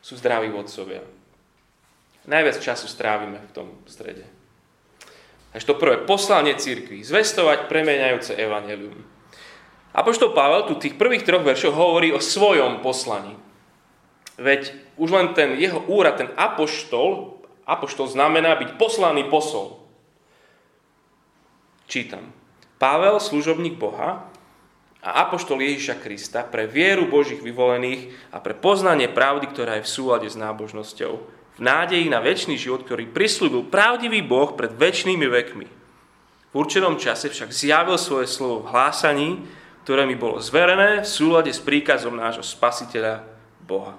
sú 0.00 0.16
zdraví 0.16 0.48
vodcovia. 0.48 1.04
Najviac 2.24 2.56
času 2.60 2.88
strávime 2.88 3.40
v 3.40 3.52
tom 3.52 3.68
strede. 3.84 4.24
Takže 5.52 5.70
to 5.70 5.78
prvé, 5.78 6.02
poslanie 6.02 6.56
církvy, 6.56 7.04
zvestovať 7.04 7.70
premeniajúce 7.70 8.34
evanelium. 8.34 9.06
A 9.94 10.02
poštol 10.02 10.34
Pavel 10.34 10.66
tu 10.66 10.74
tých 10.74 10.98
prvých 10.98 11.22
troch 11.22 11.46
veršov 11.46 11.78
hovorí 11.78 12.10
o 12.10 12.18
svojom 12.18 12.82
poslaní. 12.82 13.38
Veď 14.34 14.74
už 14.98 15.08
len 15.14 15.30
ten 15.30 15.54
jeho 15.54 15.78
úrad, 15.86 16.18
ten 16.18 16.34
apoštol, 16.34 17.38
apoštol 17.62 18.10
znamená 18.10 18.58
byť 18.58 18.74
poslaný 18.74 19.30
posol. 19.30 19.83
Čítam. 21.84 22.32
Pavel, 22.80 23.20
služobník 23.20 23.76
Boha 23.76 24.28
a 25.04 25.10
apoštol 25.28 25.60
Ježiša 25.60 26.00
Krista 26.00 26.40
pre 26.42 26.64
vieru 26.64 27.04
Božích 27.06 27.44
vyvolených 27.44 28.32
a 28.32 28.40
pre 28.40 28.56
poznanie 28.56 29.08
pravdy, 29.12 29.52
ktorá 29.52 29.78
je 29.80 29.86
v 29.86 29.92
súlade 29.92 30.28
s 30.28 30.36
nábožnosťou 30.36 31.12
v 31.54 31.60
nádeji 31.62 32.10
na 32.10 32.18
väčší 32.18 32.58
život, 32.58 32.82
ktorý 32.82 33.06
prislúbil 33.14 33.70
pravdivý 33.70 34.26
Boh 34.26 34.58
pred 34.58 34.74
väčšnými 34.74 35.26
vekmi. 35.28 35.66
V 36.50 36.54
určenom 36.54 36.98
čase 36.98 37.30
však 37.30 37.54
zjavil 37.54 37.94
svoje 37.94 38.26
slovo 38.26 38.66
v 38.66 38.70
hlásaní, 38.74 39.30
ktoré 39.86 40.02
mi 40.08 40.18
bolo 40.18 40.42
zverené 40.42 41.04
v 41.04 41.08
súlade 41.08 41.52
s 41.54 41.62
príkazom 41.62 42.18
nášho 42.18 42.42
spasiteľa 42.42 43.22
Boha. 43.62 43.94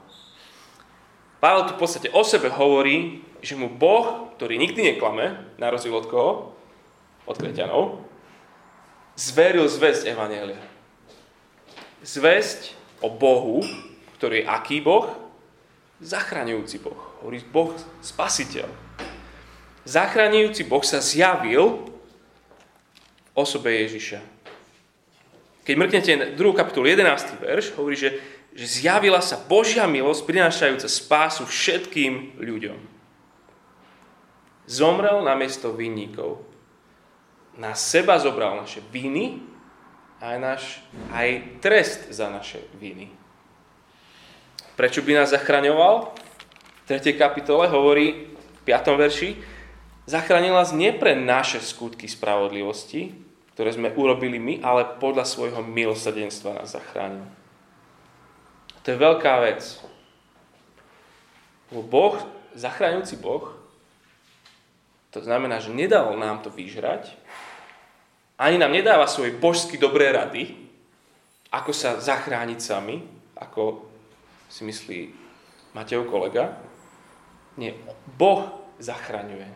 Pavel 1.40 1.70
tu 1.70 1.72
v 1.78 1.82
podstate 1.86 2.10
o 2.12 2.26
sebe 2.26 2.50
hovorí, 2.52 3.24
že 3.40 3.56
mu 3.56 3.70
Boh, 3.70 4.34
ktorý 4.36 4.58
nikdy 4.58 4.96
neklame, 4.96 5.56
na 5.62 5.70
rozdiel 5.70 5.96
od 5.96 6.08
koho? 6.10 6.55
Od 7.26 7.36
kreťanov, 7.38 8.06
zveril 9.18 9.66
zväzť 9.66 10.14
Evanielia. 10.14 10.62
Zväzť 12.06 12.78
o 13.02 13.10
Bohu, 13.10 13.66
ktorý 14.22 14.46
je 14.46 14.50
aký 14.50 14.78
Boh? 14.82 15.10
Zachraňujúci 16.02 16.78
Boh 16.86 17.16
hovorí 17.26 17.42
Boh 17.42 17.74
spasiteľ. 18.06 18.70
Zachraňujúci 19.82 20.70
Boh 20.70 20.86
sa 20.86 21.02
zjavil 21.02 21.90
v 21.90 23.30
osobe 23.34 23.74
Ježiša. 23.82 24.22
Keď 25.66 25.74
mrknete 25.74 26.12
na 26.14 26.26
2. 26.38 26.38
kapitolu 26.54 26.86
11. 26.86 27.42
verš, 27.42 27.74
hovorí, 27.74 27.98
že, 27.98 28.22
že 28.54 28.66
zjavila 28.82 29.18
sa 29.26 29.42
Božia 29.42 29.90
milosť, 29.90 30.22
prinášajúca 30.30 30.86
spásu 30.86 31.50
všetkým 31.50 32.38
ľuďom. 32.38 32.78
Zomrel 34.70 35.26
na 35.26 35.34
miesto 35.34 35.74
vinníkov. 35.74 36.46
Na 37.56 37.72
seba 37.72 38.20
zobral 38.20 38.60
naše 38.60 38.84
viny 38.92 39.40
a 40.20 40.36
aj, 40.36 40.38
náš, 40.40 40.64
aj 41.16 41.30
trest 41.64 42.12
za 42.12 42.28
naše 42.28 42.60
viny. 42.76 43.08
Prečo 44.76 45.00
by 45.00 45.24
nás 45.24 45.32
zachraňoval? 45.32 46.12
3. 46.86 47.02
kapitole 47.16 47.72
hovorí 47.72 48.36
v 48.36 48.62
5. 48.68 49.00
verši, 49.00 49.30
zachránil 50.04 50.52
nás 50.52 50.76
nie 50.76 50.92
pre 50.92 51.16
naše 51.16 51.64
skutky 51.64 52.06
spravodlivosti, 52.12 53.16
ktoré 53.56 53.72
sme 53.72 53.96
urobili 53.96 54.36
my, 54.36 54.60
ale 54.60 55.00
podľa 55.00 55.24
svojho 55.24 55.64
milosrdenstva 55.64 56.60
nás 56.60 56.76
zachránil. 56.76 57.24
To 58.84 58.88
je 58.92 58.98
veľká 59.00 59.34
vec. 59.48 59.64
Boh, 61.72 62.20
zachráňujúci 62.54 63.16
Boh, 63.18 63.50
to 65.16 65.24
znamená, 65.24 65.64
že 65.64 65.72
nedal 65.72 66.12
nám 66.20 66.44
to 66.44 66.52
vyžrať, 66.52 67.16
ani 68.36 68.58
nám 68.60 68.72
nedáva 68.72 69.08
svoje 69.08 69.32
božsky 69.32 69.80
dobré 69.80 70.12
rady, 70.12 70.56
ako 71.52 71.72
sa 71.72 72.00
zachrániť 72.04 72.60
sami, 72.60 73.00
ako 73.40 73.88
si 74.52 74.68
myslí 74.68 75.00
Mateo 75.76 76.04
kolega, 76.08 76.56
nie, 77.56 77.72
Boh 78.20 78.52
zachraňuje. 78.80 79.48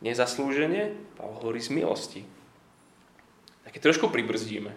Nezaslúženie, 0.00 0.92
Pavel 1.16 1.40
hovorí 1.40 1.60
z 1.60 1.72
milosti. 1.72 2.20
Tak 3.64 3.80
trošku 3.80 4.08
pribrzdíme. 4.08 4.72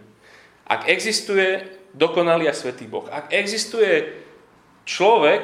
Ak 0.67 0.87
existuje 0.87 1.63
dokonalý 1.95 2.51
a 2.51 2.55
svetý 2.55 2.87
Boh, 2.87 3.07
ak 3.07 3.31
existuje 3.31 4.15
človek, 4.83 5.43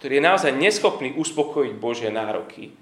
ktorý 0.00 0.20
je 0.20 0.28
naozaj 0.28 0.52
neschopný 0.56 1.16
uspokojiť 1.16 1.74
Božie 1.76 2.10
nároky, 2.12 2.72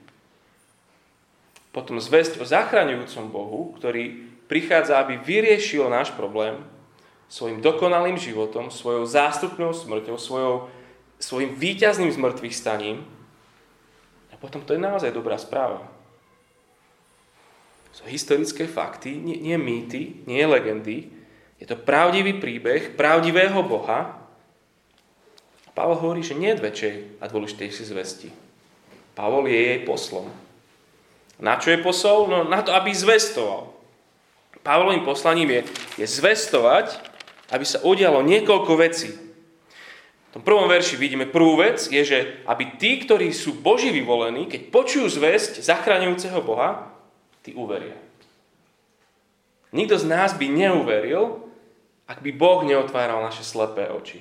potom 1.76 2.00
zväzť 2.00 2.40
o 2.40 2.48
zachraňujúcom 2.48 3.28
Bohu, 3.28 3.76
ktorý 3.76 4.32
prichádza, 4.48 4.96
aby 4.96 5.20
vyriešil 5.20 5.84
náš 5.92 6.08
problém 6.16 6.64
svojim 7.28 7.60
dokonalým 7.60 8.16
životom, 8.16 8.72
svojou 8.72 9.04
zástupnou 9.04 9.76
smrťou, 9.76 10.16
svojou, 10.16 10.72
svojim 11.20 11.52
víťazným 11.52 12.08
zmrtvých 12.16 12.56
staním. 12.56 13.04
A 14.32 14.40
potom 14.40 14.64
to 14.64 14.72
je 14.72 14.80
naozaj 14.80 15.12
dobrá 15.12 15.36
správa. 15.36 15.84
Sú 17.92 18.08
historické 18.08 18.64
fakty, 18.64 19.12
nie, 19.12 19.36
nie 19.36 19.60
mýty, 19.60 20.24
nie 20.24 20.48
legendy. 20.48 21.12
Je 21.60 21.68
to 21.68 21.76
pravdivý 21.76 22.40
príbeh 22.40 22.96
pravdivého 22.96 23.60
Boha. 23.60 24.16
Pavol 25.76 26.00
hovorí, 26.00 26.24
že 26.24 26.32
nie 26.32 26.56
je 26.56 26.64
väčšej 26.64 26.94
a 27.20 27.24
dôležitejšej 27.28 27.86
zvesti. 27.92 28.28
Pavol 29.12 29.44
je 29.44 29.60
jej 29.60 29.80
poslom. 29.84 30.45
Na 31.36 31.60
čo 31.60 31.72
je 31.72 31.84
posol? 31.84 32.32
No 32.32 32.48
na 32.48 32.64
to, 32.64 32.72
aby 32.72 32.92
zvestoval. 32.92 33.76
Pavlovým 34.66 35.06
poslaním 35.06 35.54
je, 35.54 35.60
je 36.02 36.06
zvestovať, 36.10 36.98
aby 37.54 37.62
sa 37.62 37.78
udialo 37.86 38.26
niekoľko 38.26 38.72
vecí. 38.82 39.14
V 39.14 40.30
tom 40.34 40.42
prvom 40.42 40.66
verši 40.66 40.98
vidíme 40.98 41.30
prvú 41.30 41.62
vec, 41.62 41.86
je, 41.86 42.02
že 42.02 42.18
aby 42.50 42.74
tí, 42.74 42.98
ktorí 42.98 43.30
sú 43.30 43.54
Boží 43.62 43.94
vyvolení, 43.94 44.50
keď 44.50 44.74
počujú 44.74 45.06
zväzť 45.06 45.62
zachraňujúceho 45.62 46.42
Boha, 46.42 46.90
tí 47.46 47.54
uveria. 47.54 47.94
Nikto 49.70 50.02
z 50.02 50.10
nás 50.10 50.34
by 50.34 50.50
neuveril, 50.50 51.46
ak 52.10 52.18
by 52.26 52.34
Boh 52.34 52.66
neotváral 52.66 53.22
naše 53.22 53.46
slepé 53.46 53.86
oči. 53.86 54.18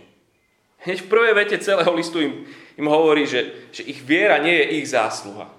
Hneď 0.85 1.01
v 1.01 1.09
prvej 1.09 1.33
vete 1.33 1.57
celého 1.57 1.89
listu 1.97 2.21
im, 2.21 2.45
im 2.77 2.85
hovorí, 2.85 3.25
že, 3.25 3.65
že 3.73 3.81
ich 3.81 4.05
viera 4.05 4.37
nie 4.37 4.53
je 4.53 4.65
ich 4.77 4.93
zásluha. 4.93 5.49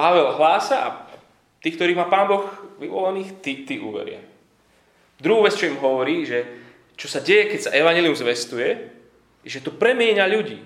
Pavel 0.00 0.32
hlása 0.40 0.76
a 0.80 0.88
tí, 1.60 1.76
ktorí 1.76 1.92
má 1.92 2.08
Pán 2.08 2.24
Boh 2.24 2.48
vyvolených, 2.80 3.44
tí, 3.44 3.68
tí 3.68 3.76
uveria. 3.76 4.24
Druhú 5.20 5.44
vec, 5.44 5.60
čo 5.60 5.68
im 5.68 5.76
hovorí, 5.76 6.24
že 6.24 6.48
čo 6.96 7.04
sa 7.04 7.20
deje, 7.20 7.52
keď 7.52 7.60
sa 7.60 7.76
evanelium 7.76 8.16
zvestuje, 8.16 8.80
je, 9.44 9.48
že 9.52 9.60
to 9.60 9.76
premieňa 9.76 10.24
ľudí. 10.24 10.64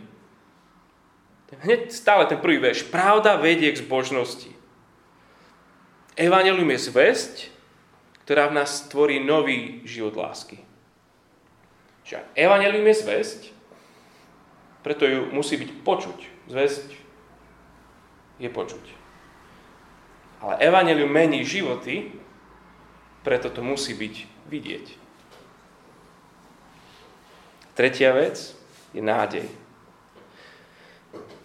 Hneď 1.54 1.90
stále 1.90 2.30
ten 2.30 2.38
prvý 2.38 2.62
verš. 2.62 2.90
Pravda 2.90 3.38
vedie 3.38 3.70
k 3.74 3.82
zbožnosti. 3.82 4.50
Evanelium 6.14 6.70
je 6.70 6.86
zväzť, 6.90 7.34
ktorá 8.22 8.50
v 8.50 8.62
nás 8.62 8.86
tvorí 8.86 9.18
nový 9.18 9.82
život 9.82 10.14
lásky. 10.14 10.62
Čiže 12.06 12.22
evanelium 12.38 12.86
je 12.86 12.96
zväzť, 13.02 13.40
preto 14.86 15.10
ju 15.10 15.26
musí 15.34 15.58
byť 15.58 15.70
počuť. 15.82 16.18
Zväzť 16.50 16.86
je 18.38 18.50
počuť. 18.50 19.03
Ale 20.44 20.60
evanelium 20.60 21.08
mení 21.08 21.40
životy, 21.40 22.12
preto 23.24 23.48
to 23.48 23.64
musí 23.64 23.96
byť 23.96 24.14
vidieť. 24.52 24.86
Tretia 27.72 28.12
vec 28.12 28.52
je 28.92 29.00
nádej. 29.00 29.48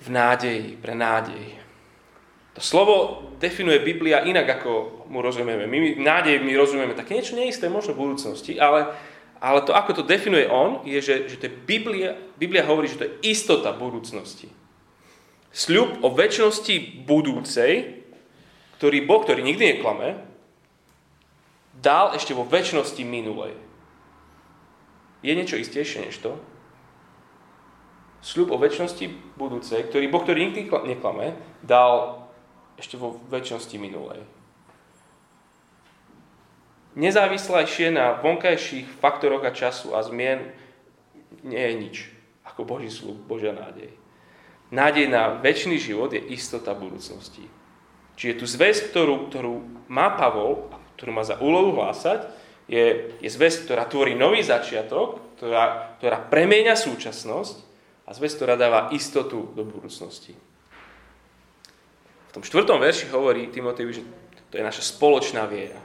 V 0.04 0.08
nádeji, 0.12 0.76
pre 0.78 0.94
nádej. 0.94 1.58
To 2.60 2.62
slovo 2.62 2.96
definuje 3.40 3.80
Biblia 3.80 4.28
inak, 4.28 4.60
ako 4.60 5.08
mu 5.08 5.24
rozumieme. 5.24 5.64
My 5.64 5.96
nádej 5.96 6.44
my 6.44 6.52
rozumieme 6.60 6.92
také 6.92 7.16
niečo 7.16 7.40
neisté, 7.40 7.72
možno 7.72 7.96
v 7.96 8.04
budúcnosti, 8.04 8.60
ale, 8.60 8.92
ale 9.40 9.64
to, 9.64 9.72
ako 9.72 10.04
to 10.04 10.04
definuje 10.04 10.44
on, 10.52 10.84
je, 10.84 11.00
že, 11.00 11.16
že 11.32 11.36
to 11.40 11.48
je 11.48 11.56
Biblia, 11.56 12.20
Biblia 12.36 12.68
hovorí, 12.68 12.92
že 12.92 13.00
to 13.00 13.08
je 13.08 13.32
istota 13.32 13.72
budúcnosti. 13.72 14.52
Sľub 15.56 16.04
o 16.04 16.12
väčšnosti 16.12 17.08
budúcej, 17.08 17.99
ktorý 18.80 19.04
Boh, 19.04 19.20
ktorý 19.20 19.44
nikdy 19.44 19.76
neklame, 19.76 20.24
dal 21.76 22.16
ešte 22.16 22.32
vo 22.32 22.48
väčšnosti 22.48 23.04
minulej. 23.04 23.60
Je 25.20 25.36
niečo 25.36 25.60
istejšie 25.60 26.08
než 26.08 26.16
to? 26.24 26.40
Sľub 28.24 28.56
o 28.56 28.58
väčšnosti 28.60 29.36
budúcej, 29.36 29.84
ktorý 29.84 30.08
Boh, 30.08 30.24
ktorý 30.24 30.48
nikdy 30.48 30.72
neklame, 30.88 31.36
dal 31.60 32.24
ešte 32.80 32.96
vo 32.96 33.20
väčšnosti 33.28 33.76
minulej. 33.76 34.24
Nezávislejšie 36.96 37.92
na 37.92 38.16
vonkajších 38.24 38.88
faktoroch 39.04 39.44
a 39.44 39.52
času 39.52 39.92
a 39.92 40.04
zmien 40.08 40.56
nie 41.44 41.60
je 41.60 41.74
nič 41.76 41.96
ako 42.48 42.64
Boží 42.64 42.88
slúb, 42.88 43.20
Božia 43.28 43.52
nádej. 43.52 43.92
Nádej 44.72 45.12
na 45.12 45.36
väčší 45.36 45.76
život 45.76 46.16
je 46.16 46.24
istota 46.32 46.72
budúcnosti. 46.72 47.59
Čiže 48.20 48.44
tú 48.44 48.46
zväzť, 48.46 48.92
ktorú, 48.92 49.32
ktorú 49.32 49.56
má 49.88 50.12
Pavol, 50.20 50.68
ktorú 51.00 51.16
má 51.16 51.24
za 51.24 51.40
úlohu 51.40 51.80
hlásať, 51.80 52.28
je, 52.68 53.16
je 53.24 53.30
zväzť, 53.32 53.66
ktorá 53.66 53.88
tvorí 53.88 54.14
nový 54.14 54.44
začiatok, 54.44 55.40
ktorá, 55.40 55.96
ktorá 55.98 56.20
premenia 56.28 56.76
súčasnosť 56.76 57.56
a 58.04 58.12
zväzť, 58.12 58.36
ktorá 58.44 58.60
dáva 58.60 58.92
istotu 58.92 59.48
do 59.56 59.64
budúcnosti. 59.64 60.36
V 62.30 62.32
tom 62.36 62.44
štvrtom 62.44 62.78
verši 62.78 63.10
hovorí 63.10 63.48
Timoteju, 63.50 63.90
že 63.90 64.04
to 64.52 64.60
je 64.60 64.68
naša 64.68 64.84
spoločná 64.84 65.48
viera. 65.48 65.80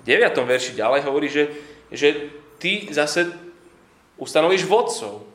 V 0.00 0.02
deviatom 0.06 0.46
verši 0.46 0.78
ďalej 0.78 1.02
hovorí, 1.02 1.28
že, 1.28 1.50
že 1.90 2.30
ty 2.62 2.86
zase 2.94 3.28
ustanovíš 4.16 4.64
vodcov. 4.70 5.26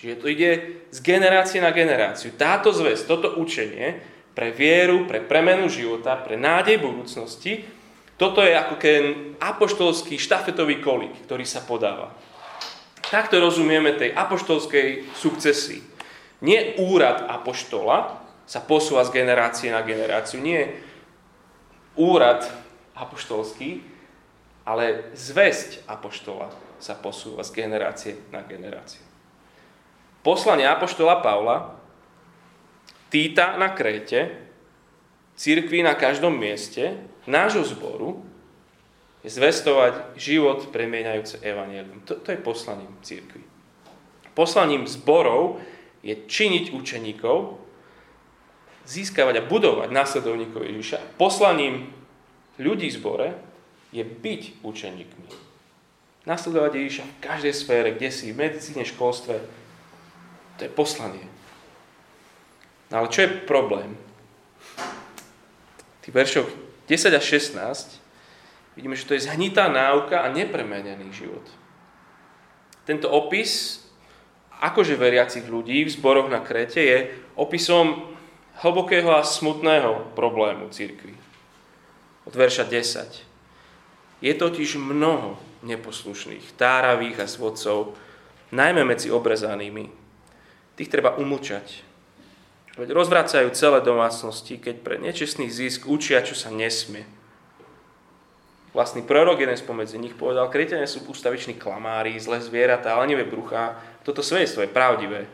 Čiže 0.00 0.16
to 0.16 0.26
ide 0.32 0.50
z 0.88 0.98
generácie 1.04 1.60
na 1.60 1.76
generáciu. 1.76 2.32
Táto 2.32 2.72
zväz, 2.72 3.04
toto 3.04 3.36
učenie 3.36 4.00
pre 4.32 4.48
vieru, 4.48 5.04
pre 5.04 5.20
premenu 5.20 5.68
života, 5.68 6.16
pre 6.16 6.40
nádej 6.40 6.80
budúcnosti, 6.80 7.68
toto 8.16 8.40
je 8.40 8.56
ako 8.56 8.74
ten 8.80 9.02
apoštolský 9.36 10.16
štafetový 10.16 10.80
kolík, 10.80 11.28
ktorý 11.28 11.44
sa 11.44 11.60
podáva. 11.60 12.16
Takto 13.12 13.40
rozumieme 13.40 13.92
tej 13.96 14.16
apoštolskej 14.16 15.12
sukcesii. 15.16 15.84
Nie 16.40 16.80
úrad 16.80 17.28
apoštola 17.28 18.24
sa 18.48 18.60
posúva 18.64 19.04
z 19.04 19.20
generácie 19.20 19.68
na 19.68 19.84
generáciu. 19.84 20.40
Nie 20.40 20.80
úrad 21.96 22.48
apoštolský, 22.96 23.84
ale 24.64 25.12
zväzť 25.12 25.84
apoštola 25.84 26.48
sa 26.80 26.96
posúva 26.96 27.44
z 27.44 27.52
generácie 27.52 28.12
na 28.32 28.40
generáciu. 28.44 29.09
Poslanie 30.20 30.68
Apoštola 30.68 31.24
Pavla, 31.24 31.80
Týta 33.10 33.58
na 33.58 33.74
Kréte, 33.74 34.30
církvi 35.34 35.82
na 35.82 35.98
každom 35.98 36.36
mieste, 36.38 36.94
nášho 37.26 37.66
zboru, 37.66 38.22
je 39.26 39.28
zvestovať 39.32 40.16
život 40.16 40.70
premieňajúce 40.72 41.44
evanelium. 41.44 42.00
To, 42.08 42.16
to 42.16 42.32
je 42.32 42.40
poslaním 42.40 42.92
církvy. 43.04 43.42
Poslaním 44.32 44.86
zborov 44.86 45.60
je 46.00 46.16
činiť 46.16 46.72
učeníkov, 46.72 47.60
získavať 48.88 49.44
a 49.44 49.46
budovať 49.46 49.88
následovníkov 49.92 50.64
Ježiša. 50.64 51.20
Poslaním 51.20 51.92
ľudí 52.56 52.88
v 52.88 52.96
zbore 52.96 53.28
je 53.92 54.06
byť 54.06 54.64
učeníkmi. 54.64 55.28
Nasledovať 56.24 56.72
Ježiša 56.78 57.04
v 57.04 57.20
každej 57.20 57.54
sfére, 57.54 57.88
kde 57.92 58.08
si, 58.08 58.32
v 58.32 58.40
medicíne, 58.40 58.84
školstve, 58.86 59.40
to 60.60 60.68
je 60.68 60.76
poslanie. 60.76 61.24
No 62.92 63.00
ale 63.00 63.08
čo 63.08 63.24
je 63.24 63.32
problém? 63.48 63.96
Tých 66.04 66.12
veršoch 66.12 66.48
10 66.84 67.16
a 67.16 67.22
16 67.22 68.76
vidíme, 68.76 68.92
že 68.92 69.08
to 69.08 69.16
je 69.16 69.24
zhnitá 69.24 69.72
náuka 69.72 70.20
a 70.20 70.28
nepremenený 70.28 71.08
život. 71.16 71.48
Tento 72.84 73.08
opis 73.08 73.80
akože 74.60 75.00
veriacich 75.00 75.48
ľudí 75.48 75.88
v 75.88 75.94
zboroch 75.96 76.28
na 76.28 76.44
Krete 76.44 76.84
je 76.84 76.98
opisom 77.40 78.12
hlbokého 78.60 79.08
a 79.16 79.24
smutného 79.24 80.12
problému 80.12 80.68
církvy. 80.68 81.16
Od 82.28 82.34
verša 82.36 82.68
10. 82.68 84.20
Je 84.20 84.32
totiž 84.36 84.76
mnoho 84.76 85.40
neposlušných, 85.64 86.52
táravých 86.60 87.24
a 87.24 87.26
svodcov, 87.30 87.96
najmä 88.52 88.84
medzi 88.84 89.08
obrezanými, 89.08 89.99
tých 90.80 90.88
treba 90.88 91.12
umlčať. 91.20 91.84
Veď 92.80 92.96
rozvracajú 92.96 93.52
celé 93.52 93.84
domácnosti, 93.84 94.56
keď 94.56 94.80
pre 94.80 94.96
nečestný 94.96 95.52
zisk 95.52 95.84
učia, 95.84 96.24
čo 96.24 96.32
sa 96.32 96.48
nesmie. 96.48 97.04
Vlastný 98.72 99.04
prorok, 99.04 99.44
jeden 99.44 99.60
spomedzi 99.60 100.00
nich, 100.00 100.16
povedal, 100.16 100.48
kretene 100.48 100.88
sú 100.88 101.04
ústaviční 101.04 101.60
klamári, 101.60 102.16
zlé 102.16 102.40
zvieratá, 102.40 102.96
ale 102.96 103.12
nevie 103.12 103.28
bruchá. 103.28 103.76
Toto 104.06 104.24
svedectvo 104.24 104.64
je 104.64 104.72
pravdivé. 104.72 105.28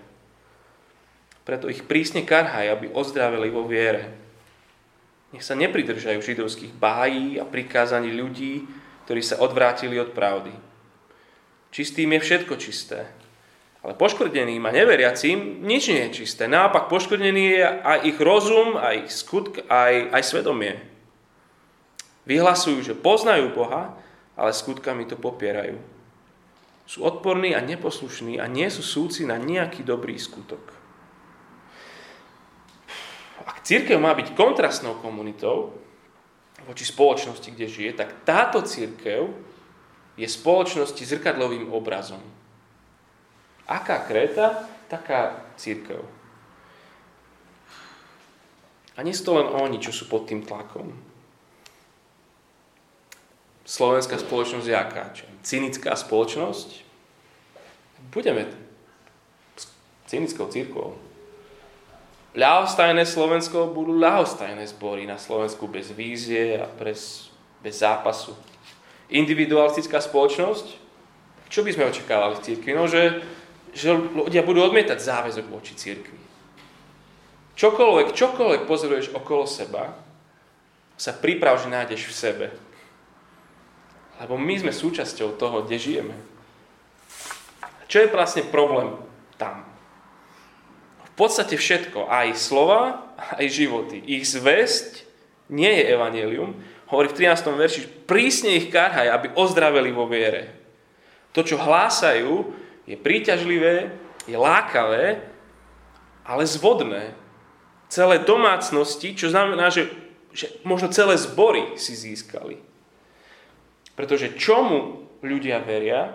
Preto 1.46 1.70
ich 1.70 1.86
prísne 1.86 2.26
karhaj, 2.26 2.66
aby 2.66 2.90
ozdravili 2.90 3.46
vo 3.52 3.62
viere. 3.68 4.10
Nech 5.30 5.46
sa 5.46 5.54
nepridržajú 5.54 6.18
židovských 6.18 6.74
bájí 6.74 7.38
a 7.38 7.46
prikázaní 7.46 8.10
ľudí, 8.10 8.66
ktorí 9.06 9.22
sa 9.22 9.38
odvrátili 9.38 10.00
od 10.02 10.10
pravdy. 10.10 10.50
Čistým 11.70 12.16
je 12.16 12.20
všetko 12.24 12.54
čisté. 12.58 13.06
Ale 13.86 13.94
poškvrdeným 13.94 14.66
a 14.66 14.74
neveriacím 14.74 15.62
nič 15.62 15.94
nie 15.94 16.10
je 16.10 16.26
čisté. 16.26 16.50
Naopak 16.50 16.90
poškvrdený 16.90 17.44
je 17.54 17.62
aj 17.62 17.98
ich 18.02 18.18
rozum, 18.18 18.74
aj 18.74 19.06
ich 19.06 19.14
skutk, 19.14 19.62
aj, 19.70 20.10
aj 20.10 20.22
svedomie. 20.26 20.74
Vyhlasujú, 22.26 22.82
že 22.82 22.98
poznajú 22.98 23.54
Boha, 23.54 23.94
ale 24.34 24.50
skutkami 24.50 25.06
to 25.06 25.14
popierajú. 25.14 25.78
Sú 26.82 27.06
odporní 27.06 27.54
a 27.54 27.62
neposlušní 27.62 28.42
a 28.42 28.50
nie 28.50 28.66
sú 28.74 28.82
súci 28.82 29.22
na 29.22 29.38
nejaký 29.38 29.86
dobrý 29.86 30.18
skutok. 30.18 30.74
Ak 33.46 33.62
církev 33.62 34.02
má 34.02 34.10
byť 34.18 34.34
kontrastnou 34.34 34.98
komunitou 34.98 35.78
voči 36.66 36.82
spoločnosti, 36.82 37.54
kde 37.54 37.70
žije, 37.70 37.90
tak 37.94 38.26
táto 38.26 38.66
církev 38.66 39.30
je 40.18 40.26
spoločnosti 40.26 40.98
zrkadlovým 41.06 41.70
obrazom. 41.70 42.35
Aká 43.66 44.06
kréta, 44.06 44.66
taká 44.86 45.42
církev. 45.58 46.02
A 48.96 49.04
nie 49.04 49.12
sú 49.12 49.28
to 49.28 49.36
len 49.36 49.50
oni, 49.52 49.82
čo 49.82 49.92
sú 49.92 50.08
pod 50.08 50.24
tým 50.24 50.46
tlakom. 50.46 50.94
Slovenská 53.66 54.16
spoločnosť 54.22 54.66
je 54.70 54.76
aká? 54.78 55.04
Čo? 55.12 55.26
Cynická 55.42 55.98
spoločnosť? 55.98 56.86
Budeme 58.14 58.46
cynickou 60.06 60.46
církvou 60.46 61.06
ľahostajné 62.36 63.08
Slovensko 63.08 63.72
budú 63.72 63.96
ľahostajné 63.96 64.68
zbory 64.68 65.08
na 65.08 65.16
Slovensku 65.16 65.64
bez 65.66 65.90
vízie 65.90 66.60
a 66.60 66.68
bez, 66.68 67.32
bez 67.64 67.80
zápasu. 67.80 68.36
Individualistická 69.08 69.98
spoločnosť? 70.04 70.84
Čo 71.48 71.64
by 71.64 71.70
sme 71.72 71.88
očakávali 71.88 72.36
v 72.36 72.44
církvi? 72.44 72.70
No, 72.76 72.84
že, 72.84 73.24
že 73.76 73.92
ľudia 73.92 74.40
budú 74.40 74.64
odmietať 74.64 74.96
záväzok 74.96 75.46
voči 75.52 75.76
církvi. 75.76 76.18
Čokoľvek, 77.56 78.16
čokoľvek 78.16 78.62
pozoruješ 78.64 79.12
okolo 79.12 79.44
seba, 79.44 79.92
sa 80.96 81.12
priprav, 81.12 81.60
že 81.60 81.68
nájdeš 81.68 82.08
v 82.08 82.16
sebe. 82.16 82.46
Lebo 84.16 84.40
my 84.40 84.54
sme 84.56 84.72
súčasťou 84.72 85.36
toho, 85.36 85.60
kde 85.64 85.76
žijeme. 85.76 86.16
Čo 87.84 88.00
je 88.00 88.12
vlastne 88.12 88.48
problém 88.48 88.96
tam? 89.36 89.76
podstate 91.16 91.56
všetko, 91.56 92.12
aj 92.12 92.36
slova, 92.36 93.08
aj 93.16 93.48
životy. 93.48 94.04
Ich 94.04 94.28
zväzť 94.28 95.08
nie 95.48 95.72
je 95.72 95.96
evanelium. 95.96 96.52
Hovorí 96.92 97.10
v 97.10 97.24
13. 97.24 97.56
verši, 97.56 97.80
prísne 98.04 98.54
ich 98.54 98.68
karhaj, 98.68 99.08
aby 99.10 99.26
ozdraveli 99.34 99.90
vo 99.90 100.06
viere. 100.06 100.52
To, 101.32 101.40
čo 101.40 101.56
hlásajú, 101.56 102.52
je 102.86 102.94
príťažlivé, 102.94 103.90
je 104.30 104.36
lákavé, 104.38 105.22
ale 106.22 106.42
zvodné. 106.46 107.14
Celé 107.86 108.18
domácnosti, 108.22 109.14
čo 109.14 109.30
znamená, 109.30 109.70
že, 109.70 109.86
že 110.34 110.50
možno 110.66 110.90
celé 110.90 111.14
zbory 111.18 111.78
si 111.78 111.94
získali. 111.94 112.58
Pretože 113.94 114.34
čomu 114.34 115.06
ľudia 115.22 115.62
veria, 115.62 116.14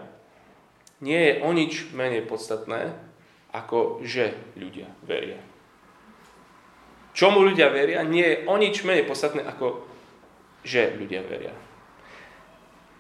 nie 1.00 1.18
je 1.18 1.34
o 1.42 1.50
nič 1.56 1.92
menej 1.96 2.28
podstatné, 2.28 2.94
ako 3.52 4.04
že 4.04 4.36
ľudia 4.56 4.88
veria. 5.04 5.40
Čomu 7.12 7.44
ľudia 7.44 7.68
veria, 7.68 8.08
nie 8.08 8.24
je 8.24 8.38
o 8.48 8.56
nič 8.56 8.88
menej 8.88 9.04
podstatné, 9.04 9.44
ako 9.44 9.84
že 10.64 10.96
ľudia 10.96 11.26
veria. 11.26 11.52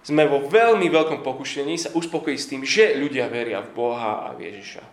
Sme 0.02 0.26
vo 0.26 0.42
veľmi 0.42 0.90
veľkom 0.90 1.22
pokušení 1.22 1.78
sa 1.78 1.94
uspokojiť 1.94 2.40
s 2.42 2.50
tým, 2.50 2.62
že 2.66 2.98
ľudia 2.98 3.30
veria 3.30 3.62
v 3.62 3.74
Boha 3.74 4.26
a 4.26 4.34
v 4.34 4.50
Ježiša. 4.50 4.84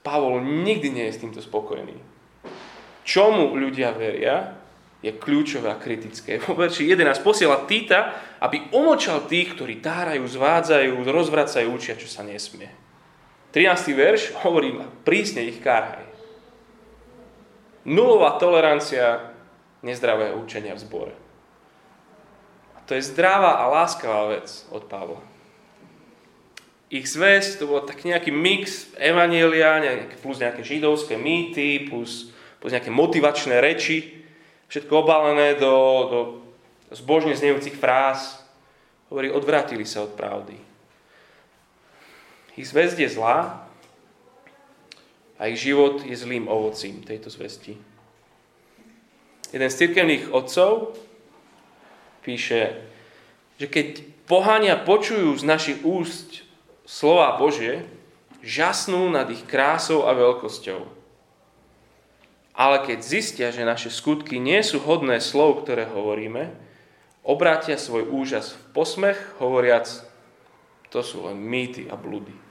Pavol 0.00 0.40
nikdy 0.40 0.88
nie 0.88 1.04
je 1.08 1.14
s 1.16 1.20
týmto 1.20 1.44
spokojný. 1.44 2.00
Čomu 3.04 3.52
ľudia 3.52 3.92
veria, 3.92 4.60
je 5.00 5.12
kľúčové 5.16 5.72
a 5.72 5.80
kritické. 5.80 6.36
Vo 6.44 6.56
verši 6.56 6.88
11 6.88 7.24
posiela 7.24 7.64
Týta, 7.64 8.16
aby 8.40 8.72
umočal 8.72 9.24
tých, 9.24 9.56
ktorí 9.56 9.80
tárajú, 9.80 10.24
zvádzajú, 10.28 11.04
rozvracajú, 11.04 11.68
učia, 11.72 11.96
čo 11.96 12.08
sa 12.08 12.24
nesmie. 12.24 12.68
13. 13.50 13.96
verš 13.96 14.22
hovorí, 14.46 14.76
prísne 15.02 15.42
ich 15.42 15.58
kárhaj. 15.58 16.06
Nulová 17.88 18.36
tolerancia 18.36 19.32
nezdravého 19.80 20.36
učenia 20.38 20.76
v 20.76 20.84
zbore. 20.84 21.14
To 22.90 22.98
je 22.98 23.06
zdravá 23.06 23.62
a 23.62 23.70
láskavá 23.70 24.34
vec 24.34 24.50
od 24.74 24.82
Pavla. 24.90 25.22
Ich 26.90 27.06
zväzť 27.06 27.62
to 27.62 27.70
bol 27.70 27.86
tak 27.86 28.02
nejaký 28.02 28.34
mix 28.34 28.90
evanielia, 28.98 29.78
plus 30.18 30.42
nejaké 30.42 30.66
židovské 30.66 31.14
mýty, 31.14 31.86
plus, 31.86 32.34
plus 32.58 32.74
nejaké 32.74 32.90
motivačné 32.90 33.62
reči, 33.62 34.26
všetko 34.66 35.06
obalené 35.06 35.54
do, 35.54 35.74
do 36.10 36.20
zbožne 36.90 37.30
znejúcich 37.38 37.78
fráz. 37.78 38.42
Hovorí, 39.06 39.30
odvrátili 39.30 39.86
sa 39.86 40.02
od 40.02 40.18
pravdy. 40.18 40.58
Ich 42.58 42.74
zväzť 42.74 43.06
je 43.06 43.14
zlá 43.14 43.70
a 45.38 45.46
ich 45.46 45.62
život 45.62 46.02
je 46.02 46.18
zlým 46.18 46.50
ovocím 46.50 47.06
tejto 47.06 47.30
zvesti. 47.30 47.78
Jeden 49.54 49.70
z 49.70 49.78
cirkevných 49.78 50.34
otcov 50.34 50.98
píše, 52.24 52.80
že 53.60 53.66
keď 53.66 54.04
pohania 54.24 54.78
počujú 54.78 55.36
z 55.36 55.44
našich 55.44 55.78
úst 55.84 56.46
slova 56.88 57.36
Božie, 57.36 57.84
žasnú 58.40 59.12
nad 59.12 59.28
ich 59.28 59.44
krásou 59.44 60.08
a 60.08 60.16
veľkosťou. 60.16 60.80
Ale 62.56 62.76
keď 62.84 62.98
zistia, 63.00 63.48
že 63.52 63.68
naše 63.68 63.88
skutky 63.88 64.36
nie 64.36 64.60
sú 64.60 64.80
hodné 64.80 65.20
slov, 65.20 65.64
ktoré 65.64 65.88
hovoríme, 65.88 66.52
obrátia 67.24 67.76
svoj 67.76 68.08
úžas 68.08 68.52
v 68.52 68.60
posmech, 68.76 69.18
hovoriac, 69.40 69.88
to 70.88 71.00
sú 71.04 71.28
len 71.28 71.38
mýty 71.38 71.88
a 71.88 71.94
blúdy. 71.96 72.50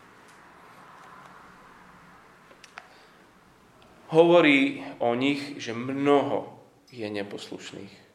hovorí 4.10 4.82
o 4.98 5.14
nich, 5.14 5.62
že 5.62 5.78
mnoho 5.78 6.58
je 6.90 7.06
neposlušných. 7.06 8.09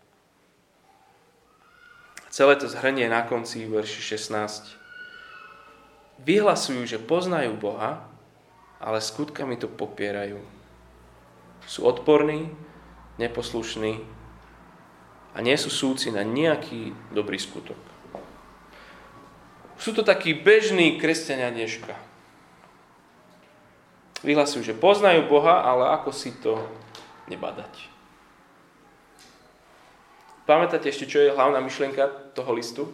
Celé 2.34 2.58
to 2.58 2.66
zhrnie 2.66 3.06
na 3.06 3.22
konci 3.22 3.62
verši 3.62 4.18
16. 4.18 4.74
Vyhlasujú, 6.26 6.82
že 6.82 6.98
poznajú 6.98 7.54
Boha, 7.54 8.10
ale 8.82 8.98
skutkami 8.98 9.54
to 9.54 9.70
popierajú. 9.70 10.42
Sú 11.70 11.86
odporní, 11.86 12.50
neposlušní 13.22 14.02
a 15.30 15.38
nie 15.38 15.54
sú 15.54 15.70
súci 15.70 16.10
na 16.10 16.26
nejaký 16.26 16.90
dobrý 17.14 17.38
skutok. 17.38 17.78
Sú 19.78 19.94
to 19.94 20.02
takí 20.02 20.34
bežní 20.34 20.98
kresťania 20.98 21.54
dneška 21.54 21.94
Vyhlasujú, 24.26 24.64
že 24.64 24.74
poznajú 24.74 25.30
Boha, 25.30 25.62
ale 25.62 25.94
ako 26.00 26.10
si 26.10 26.34
to 26.40 26.56
nebadať. 27.30 27.93
Pamätáte 30.44 30.92
ešte, 30.92 31.08
čo 31.08 31.24
je 31.24 31.32
hlavná 31.32 31.56
myšlienka 31.64 32.36
toho 32.36 32.52
listu? 32.52 32.84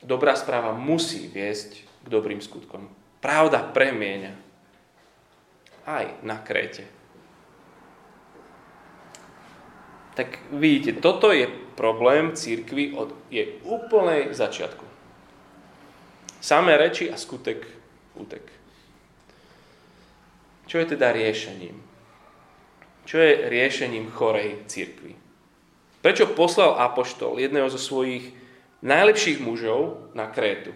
Dobrá 0.00 0.32
správa 0.32 0.72
musí 0.72 1.28
viesť 1.28 1.84
k 1.84 2.06
dobrým 2.08 2.40
skutkom. 2.40 2.88
Pravda 3.20 3.60
premieňa. 3.60 4.32
Aj 5.84 6.06
na 6.24 6.40
Kréte. 6.40 6.88
Tak 10.16 10.40
vidíte, 10.56 10.96
toto 10.96 11.28
je 11.28 11.44
problém 11.76 12.32
církvy 12.32 12.96
od 12.96 13.12
jej 13.28 13.60
úplnej 13.68 14.32
začiatku. 14.32 14.88
Samé 16.40 16.80
reči 16.80 17.12
a 17.12 17.20
skutek 17.20 17.68
útek. 18.16 18.48
Čo 20.64 20.80
je 20.80 20.86
teda 20.96 21.12
riešením? 21.12 21.76
Čo 23.04 23.20
je 23.20 23.32
riešením 23.52 24.08
chorej 24.10 24.64
církvy? 24.64 25.25
Prečo 26.06 26.30
poslal 26.30 26.78
Apoštol 26.78 27.42
jedného 27.42 27.66
zo 27.66 27.82
svojich 27.82 28.30
najlepších 28.78 29.42
mužov 29.42 30.06
na 30.14 30.30
Krétu? 30.30 30.70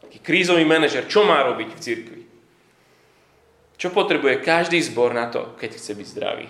Taký 0.00 0.16
krízový 0.24 0.64
manažer, 0.64 1.04
čo 1.04 1.28
má 1.28 1.44
robiť 1.44 1.76
v 1.76 1.82
církvi? 1.84 2.22
Čo 3.76 3.92
potrebuje 3.92 4.40
každý 4.40 4.80
zbor 4.80 5.12
na 5.12 5.28
to, 5.28 5.52
keď 5.60 5.76
chce 5.76 5.92
byť 5.92 6.06
zdravý? 6.08 6.48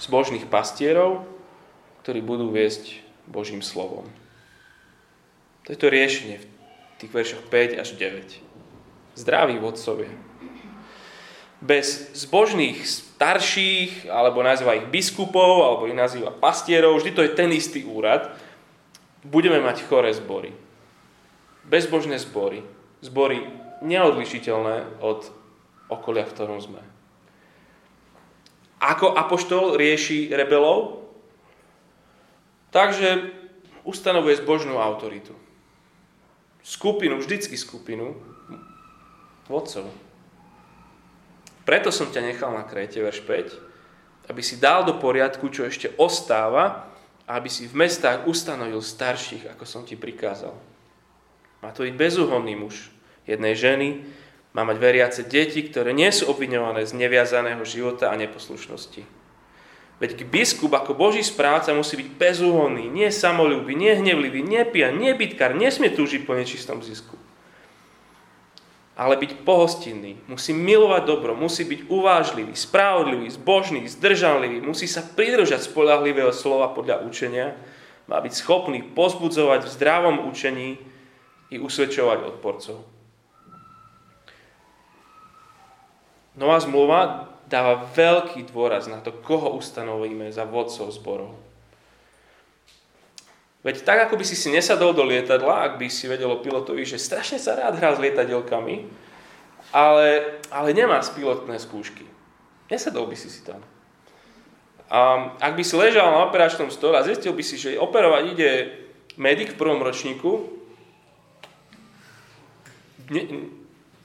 Zbožných 0.00 0.48
pastierov, 0.48 1.28
ktorí 2.00 2.24
budú 2.24 2.48
viesť 2.48 3.04
Božím 3.28 3.60
slovom. 3.60 4.08
To 5.68 5.76
je 5.76 5.76
to 5.76 5.92
riešenie 5.92 6.40
v 6.40 6.48
tých 6.96 7.12
veršoch 7.12 7.44
5 7.44 7.76
až 7.76 7.92
9 7.92 9.20
zdraví 9.20 9.60
vodcovia. 9.60 10.08
Bez 11.60 12.16
zbožných 12.16 13.09
starších, 13.20 14.08
alebo 14.08 14.40
nazýva 14.40 14.80
ich 14.80 14.88
biskupov, 14.88 15.60
alebo 15.68 15.84
ich 15.84 15.92
nazýva 15.92 16.32
pastierov, 16.32 16.96
vždy 16.96 17.12
to 17.12 17.20
je 17.20 17.36
ten 17.36 17.52
istý 17.52 17.84
úrad, 17.84 18.32
budeme 19.20 19.60
mať 19.60 19.84
choré 19.84 20.08
zbory. 20.16 20.56
Bezbožné 21.68 22.16
zbory. 22.16 22.64
Zbory 23.04 23.44
neodlišiteľné 23.84 25.04
od 25.04 25.28
okolia, 25.92 26.24
v 26.24 26.32
ktorom 26.32 26.64
sme. 26.64 26.80
Ako 28.80 29.12
apoštol 29.12 29.76
rieši 29.76 30.32
rebelov? 30.32 31.04
Takže 32.72 33.36
ustanovuje 33.84 34.40
zbožnú 34.40 34.80
autoritu. 34.80 35.36
Skupinu, 36.64 37.20
vždycky 37.20 37.60
skupinu 37.60 38.16
vodcov. 39.44 39.92
Preto 41.64 41.92
som 41.92 42.08
ťa 42.08 42.32
nechal 42.32 42.50
na 42.56 42.64
Kréte, 42.64 43.00
verš 43.04 43.20
5, 43.24 44.30
aby 44.32 44.40
si 44.40 44.56
dal 44.56 44.86
do 44.86 44.96
poriadku, 44.96 45.50
čo 45.52 45.66
ešte 45.66 45.92
ostáva, 46.00 46.88
a 47.30 47.38
aby 47.38 47.46
si 47.46 47.70
v 47.70 47.86
mestách 47.86 48.26
ustanovil 48.26 48.82
starších, 48.82 49.54
ako 49.54 49.62
som 49.62 49.86
ti 49.86 49.94
prikázal. 49.94 50.50
Má 51.62 51.70
to 51.70 51.86
byť 51.86 51.94
bezúhonný 51.94 52.58
muž 52.58 52.90
jednej 53.22 53.54
ženy, 53.54 54.02
má 54.50 54.66
mať 54.66 54.76
veriace 54.82 55.22
deti, 55.22 55.62
ktoré 55.62 55.94
nie 55.94 56.10
sú 56.10 56.26
obviňované 56.26 56.82
z 56.82 56.98
neviazaného 56.98 57.62
života 57.62 58.10
a 58.10 58.18
neposlušnosti. 58.18 59.06
Veď 60.02 60.26
biskup 60.26 60.74
ako 60.74 60.96
Boží 60.96 61.22
správca 61.22 61.70
musí 61.70 61.94
byť 62.00 62.08
bezúhonný, 62.18 62.90
nie 62.90 63.06
samolúbý, 63.14 63.78
nie 63.78 63.94
hnevlivý, 63.94 64.42
nie 64.42 64.66
pijan, 64.66 64.98
nie 64.98 65.14
bytkár, 65.14 65.54
nesmie 65.54 65.92
túžiť 65.92 66.26
po 66.26 66.34
nečistom 66.34 66.82
zisku 66.82 67.14
ale 69.00 69.16
byť 69.16 69.48
pohostinný, 69.48 70.20
musí 70.28 70.52
milovať 70.52 71.08
dobro, 71.08 71.32
musí 71.32 71.64
byť 71.64 71.88
uvážlivý, 71.88 72.52
spravodlivý, 72.52 73.32
zbožný, 73.32 73.88
zdržanlivý, 73.88 74.60
musí 74.60 74.84
sa 74.84 75.00
pridržať 75.00 75.64
spolahlivého 75.72 76.36
slova 76.36 76.68
podľa 76.76 77.08
učenia, 77.08 77.56
má 78.04 78.20
byť 78.20 78.32
schopný 78.36 78.84
pozbudzovať 78.92 79.64
v 79.64 79.72
zdravom 79.72 80.28
učení 80.28 80.76
i 81.48 81.56
usvedčovať 81.56 82.28
odporcov. 82.28 82.84
Nová 86.36 86.60
zmluva 86.60 87.32
dáva 87.48 87.88
veľký 87.96 88.52
dôraz 88.52 88.84
na 88.84 89.00
to, 89.00 89.16
koho 89.16 89.56
ustanovíme 89.56 90.28
za 90.28 90.44
vodcov 90.44 90.92
zborov. 90.92 91.49
Veď 93.60 93.84
tak, 93.84 94.08
ako 94.08 94.16
by 94.16 94.24
si 94.24 94.36
si 94.36 94.48
nesadol 94.48 94.96
do 94.96 95.04
lietadla, 95.04 95.68
ak 95.68 95.76
by 95.76 95.92
si 95.92 96.08
vedelo 96.08 96.40
pilotovi, 96.40 96.80
že 96.88 96.96
strašne 96.96 97.36
sa 97.36 97.60
rád 97.60 97.76
hrá 97.76 97.92
s 97.92 98.00
lietadielkami, 98.00 98.88
ale, 99.68 100.40
ale 100.48 100.68
nemá 100.72 100.96
pilotné 101.04 101.60
skúšky. 101.60 102.08
Nesadol 102.72 103.04
by 103.04 103.16
si 103.20 103.28
si 103.28 103.44
tam. 103.44 103.60
A 104.90 105.30
ak 105.38 105.54
by 105.54 105.62
si 105.62 105.76
ležal 105.76 106.08
na 106.08 106.26
operačnom 106.26 106.72
stole 106.72 106.98
a 106.98 107.06
zistil 107.06 107.36
by 107.36 107.44
si, 107.44 107.60
že 107.60 107.78
operovať 107.78 108.22
ide 108.32 108.50
medic 109.20 109.54
v 109.54 109.60
prvom 109.60 109.84
ročníku, 109.84 110.50
ne, 113.12 113.22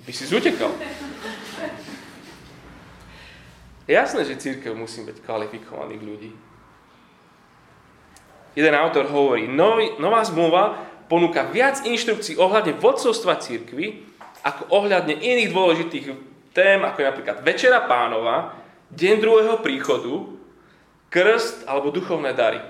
by 0.04 0.12
si 0.14 0.28
zutekal. 0.30 0.70
Jasné, 3.86 4.26
že 4.26 4.42
církev 4.42 4.74
musí 4.74 5.02
mať 5.06 5.22
kvalifikovaných 5.22 6.02
ľudí. 6.02 6.32
Jeden 8.56 8.74
autor 8.74 9.12
hovorí, 9.12 9.52
nový, 9.52 10.00
nová 10.00 10.24
zmluva 10.24 10.80
ponúka 11.12 11.46
viac 11.52 11.84
inštrukcií 11.84 12.40
ohľadne 12.40 12.80
vodcovstva 12.80 13.38
církvy, 13.44 14.02
ako 14.42 14.72
ohľadne 14.72 15.20
iných 15.20 15.52
dôležitých 15.52 16.06
tém, 16.56 16.80
ako 16.82 16.98
je 17.04 17.10
napríklad 17.12 17.38
Večera 17.44 17.84
pánova, 17.84 18.64
Deň 18.96 19.18
druhého 19.18 19.58
príchodu, 19.60 20.14
krst 21.10 21.68
alebo 21.68 21.92
duchovné 21.92 22.32
dary. 22.32 22.62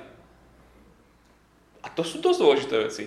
A 1.85 1.87
to 1.93 2.01
sú 2.01 2.17
dosť 2.17 2.39
dôležité 2.41 2.75
veci. 2.81 3.05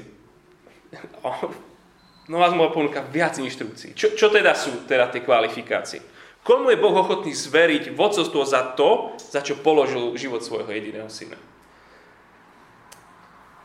Nová 2.32 2.46
zmluva 2.52 2.70
ponúka 2.70 3.00
viac 3.02 3.40
inštrukcií. 3.40 3.96
Čo, 3.96 4.14
čo 4.14 4.28
teda 4.28 4.52
sú 4.52 4.84
teda 4.84 5.08
tie 5.08 5.24
kvalifikácie? 5.24 6.04
Komu 6.44 6.70
je 6.70 6.78
Boh 6.78 6.94
ochotný 6.94 7.32
zveriť 7.34 7.96
vodcovstvo 7.96 8.44
za 8.44 8.76
to, 8.76 9.16
za 9.18 9.40
čo 9.40 9.58
položil 9.58 10.14
život 10.14 10.44
svojho 10.44 10.68
jediného 10.68 11.08
syna? 11.08 11.40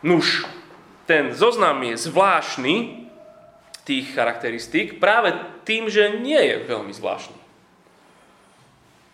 Nuž, 0.04 0.44
ten 1.08 1.32
zoznam 1.32 1.80
je 1.84 1.96
zvláštny, 1.98 3.04
tých 3.84 4.16
charakteristík, 4.16 5.00
práve 5.00 5.36
tým, 5.68 5.92
že 5.92 6.20
nie 6.24 6.40
je 6.40 6.64
veľmi 6.64 6.92
zvláštny. 6.96 7.36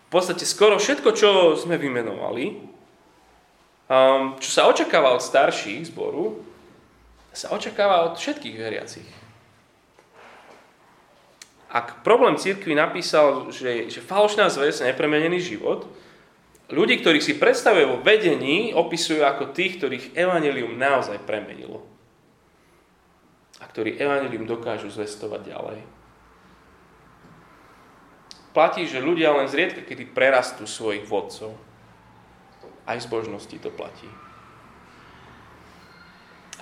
V 0.06 0.10
podstate 0.10 0.46
skoro 0.46 0.78
všetko, 0.78 1.10
čo 1.14 1.30
sme 1.58 1.78
vymenovali, 1.78 2.58
um, 3.90 4.38
čo 4.38 4.50
sa 4.50 4.66
očakáva 4.66 5.14
od 5.14 5.22
starších 5.22 5.90
zboru, 5.90 6.42
sa 7.30 7.54
očakáva 7.54 8.10
od 8.10 8.18
všetkých 8.18 8.56
veriacich. 8.58 9.10
Ak 11.70 12.02
problém 12.02 12.34
církvy 12.34 12.74
napísal, 12.74 13.54
že, 13.54 13.86
že 13.86 14.02
falošná 14.02 14.50
zväz 14.50 14.82
nepremenený 14.82 15.38
život, 15.38 15.86
Ľudí, 16.70 17.02
ktorých 17.02 17.26
si 17.26 17.34
predstavuje 17.34 17.82
vo 17.82 17.98
vedení, 17.98 18.70
opisujú 18.70 19.26
ako 19.26 19.50
tých, 19.50 19.82
ktorých 19.82 20.14
evanelium 20.14 20.78
naozaj 20.78 21.18
premenilo. 21.26 21.82
A 23.58 23.66
ktorí 23.66 23.98
evanelium 23.98 24.46
dokážu 24.46 24.86
zvestovať 24.86 25.50
ďalej. 25.50 25.80
Platí, 28.54 28.86
že 28.86 29.02
ľudia 29.02 29.34
len 29.34 29.50
zriedka, 29.50 29.82
kedy 29.82 30.14
prerastú 30.14 30.66
svojich 30.66 31.06
vodcov. 31.06 31.58
Aj 32.86 32.98
z 32.98 33.06
božnosti 33.06 33.54
to 33.58 33.70
platí. 33.74 34.06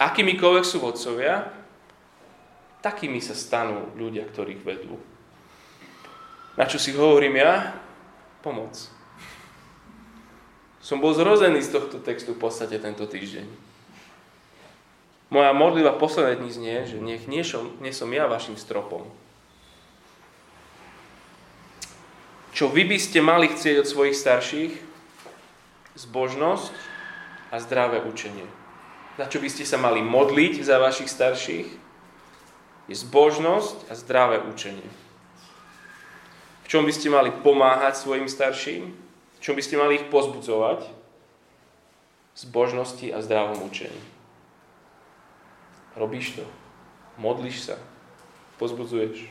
Akýmikoľvek 0.01 0.65
sú 0.65 0.81
vodcovia, 0.81 1.53
takými 2.81 3.21
sa 3.21 3.37
stanú 3.37 3.93
ľudia, 3.97 4.25
ktorých 4.25 4.63
vedú. 4.65 4.97
Na 6.57 6.65
čo 6.65 6.81
si 6.81 6.97
hovorím 6.97 7.41
ja? 7.41 7.77
Pomoc. 8.41 8.98
Som 10.89 11.05
bol 11.05 11.13
zrozený 11.13 11.61
z 11.61 11.77
tohto 11.77 12.01
textu 12.01 12.33
v 12.33 12.49
podstate 12.49 12.81
tento 12.81 13.05
týždeň. 13.05 13.45
Moja 15.29 15.53
modlitba 15.53 15.93
posledné 16.01 16.41
dní 16.41 16.49
znie, 16.49 16.77
že 16.89 16.97
nech 16.97 17.29
nie 17.29 17.45
som, 17.45 17.77
nie 17.85 17.93
som 17.93 18.09
ja 18.09 18.25
vašim 18.25 18.57
stropom. 18.57 19.05
Čo 22.57 22.73
vy 22.73 22.89
by 22.89 22.97
ste 22.97 23.21
mali 23.21 23.53
chcieť 23.53 23.85
od 23.85 23.91
svojich 23.93 24.17
starších? 24.17 24.73
Zbožnosť 25.93 26.73
a 27.53 27.61
zdravé 27.61 28.01
učenie. 28.09 28.49
Na 29.21 29.29
čo 29.29 29.45
by 29.45 29.53
ste 29.53 29.69
sa 29.69 29.77
mali 29.77 30.01
modliť 30.01 30.65
za 30.65 30.81
vašich 30.81 31.13
starších? 31.13 31.69
Je 32.89 32.97
zbožnosť 32.97 33.93
a 33.93 33.93
zdravé 33.93 34.41
učenie. 34.41 34.89
V 36.65 36.67
čom 36.73 36.89
by 36.89 36.93
ste 36.97 37.13
mali 37.13 37.29
pomáhať 37.29 38.01
svojim 38.01 38.25
starším? 38.25 39.08
Čom 39.39 39.55
by 39.59 39.63
ste 39.63 39.79
mali 39.79 40.03
ich 40.03 40.07
pozbudzovať? 40.11 40.87
Zbožnosti 42.39 43.07
a 43.11 43.19
zdravom 43.19 43.67
učení. 43.67 44.03
Robíš 45.99 46.39
to. 46.39 46.45
Modlíš 47.19 47.71
sa. 47.71 47.77
Pozbudzuješ. 48.63 49.27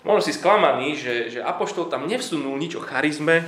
Možno 0.00 0.24
si 0.24 0.32
sklamaný, 0.32 0.96
že, 0.96 1.28
že 1.28 1.44
Apoštol 1.44 1.92
tam 1.92 2.08
nevsunul 2.08 2.56
nič 2.56 2.72
o 2.76 2.80
charizme, 2.80 3.44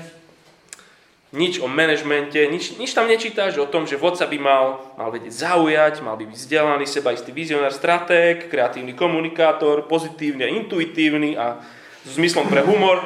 nič 1.32 1.64
o 1.64 1.66
manažmente, 1.68 2.36
nič, 2.52 2.76
nič 2.76 2.92
tam 2.92 3.08
nečítaš 3.08 3.56
o 3.56 3.64
tom, 3.64 3.88
že 3.88 3.96
vodca 3.96 4.28
by 4.28 4.36
mal, 4.36 4.84
mal 5.00 5.08
vedieť 5.08 5.32
zaujať, 5.32 6.04
mal 6.04 6.20
by 6.20 6.28
byť 6.28 6.36
vzdelaný, 6.36 6.84
seba 6.84 7.16
istý 7.16 7.32
vizionár, 7.32 7.72
stratég, 7.72 8.52
kreatívny 8.52 8.92
komunikátor, 8.92 9.88
pozitívny 9.88 10.44
a 10.44 10.52
intuitívny 10.52 11.40
a 11.40 11.64
s 12.04 12.20
zmyslom 12.20 12.52
pre 12.52 12.60
humor 12.60 13.00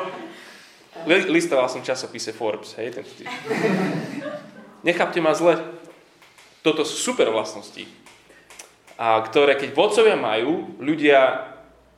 listoval 1.06 1.70
som 1.70 1.86
časopise 1.86 2.34
Forbes, 2.34 2.74
hej, 2.76 2.90
tento 2.90 3.10
týždeň. 3.14 3.40
Nechápte 4.82 5.22
ma 5.22 5.32
zle. 5.34 5.58
Toto 6.66 6.82
sú 6.82 6.98
super 6.98 7.30
vlastnosti, 7.30 7.86
a 8.98 9.22
ktoré 9.22 9.54
keď 9.54 9.70
vodcovia 9.70 10.18
majú, 10.18 10.74
ľudia, 10.82 11.46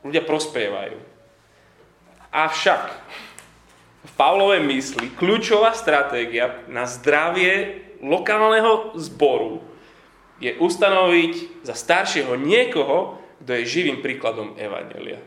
ľudia 0.04 0.20
prospievajú. 0.28 1.00
Avšak 2.28 2.82
v 4.04 4.12
Pavlovej 4.12 4.60
mysli 4.68 5.08
kľúčová 5.16 5.72
stratégia 5.72 6.60
na 6.68 6.84
zdravie 6.84 7.80
lokálneho 8.04 8.92
zboru 9.00 9.64
je 10.38 10.54
ustanoviť 10.60 11.64
za 11.64 11.72
staršieho 11.74 12.36
niekoho, 12.36 13.16
kto 13.40 13.50
je 13.58 13.64
živým 13.64 14.04
príkladom 14.04 14.54
Evangelia. 14.60 15.18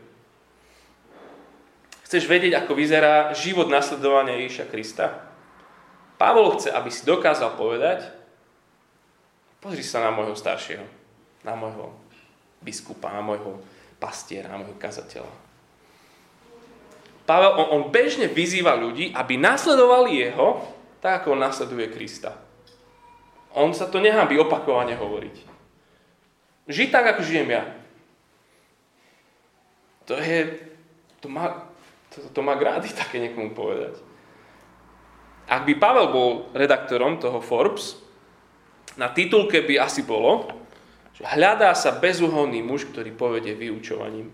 Chceš 2.12 2.28
vedieť, 2.28 2.60
ako 2.60 2.76
vyzerá 2.76 3.32
život 3.32 3.72
nasledovania 3.72 4.36
Ježiša 4.36 4.68
Krista? 4.68 5.32
Pavol 6.20 6.60
chce, 6.60 6.68
aby 6.68 6.92
si 6.92 7.08
dokázal 7.08 7.56
povedať, 7.56 8.04
pozri 9.64 9.80
sa 9.80 10.04
na 10.04 10.12
môjho 10.12 10.36
staršieho, 10.36 10.84
na 11.48 11.56
môjho 11.56 11.96
biskupa, 12.60 13.16
na 13.16 13.24
môjho 13.24 13.64
pastiera, 13.96 14.52
na 14.52 14.60
môjho 14.60 14.76
kazateľa. 14.76 15.32
Pavel, 17.24 17.56
on, 17.56 17.68
on 17.80 17.82
bežne 17.96 18.28
vyzýva 18.28 18.76
ľudí, 18.76 19.16
aby 19.16 19.40
nasledovali 19.40 20.20
jeho, 20.20 20.68
tak 21.00 21.24
ako 21.24 21.40
on 21.40 21.48
nasleduje 21.48 21.96
Krista. 21.96 22.36
On 23.56 23.72
sa 23.72 23.88
to 23.88 24.04
nechá 24.04 24.28
by 24.28 24.36
opakovane 24.36 25.00
hovoriť. 25.00 25.36
Žiť 26.68 26.90
tak, 26.92 27.16
ako 27.16 27.24
žijem 27.24 27.56
ja. 27.56 27.64
To 30.12 30.20
je, 30.20 30.60
to 31.24 31.32
má, 31.32 31.71
to, 32.12 32.20
to 32.30 32.40
má 32.44 32.60
grády 32.60 32.92
také 33.02 33.18
niekomu 33.24 33.56
povedať. 33.56 33.98
Ak 35.52 35.68
by 35.68 35.74
Pavel 35.76 36.08
bol 36.12 36.30
redaktorom 36.56 37.20
toho 37.20 37.44
Forbes, 37.44 38.00
na 38.96 39.12
titulke 39.12 39.64
by 39.64 39.84
asi 39.84 40.04
bolo, 40.04 40.48
že 41.16 41.28
hľadá 41.28 41.76
sa 41.76 41.96
bezúhonný 41.96 42.64
muž, 42.64 42.88
ktorý 42.92 43.12
povedie 43.12 43.56
vyučovaním. 43.56 44.32